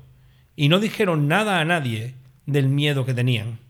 y 0.56 0.68
no 0.68 0.80
dijeron 0.80 1.28
nada 1.28 1.60
a 1.60 1.64
nadie 1.64 2.16
del 2.46 2.68
miedo 2.68 3.06
que 3.06 3.14
tenían. 3.14 3.60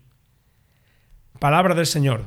Palabra 1.39 1.75
del 1.75 1.85
Señor. 1.85 2.25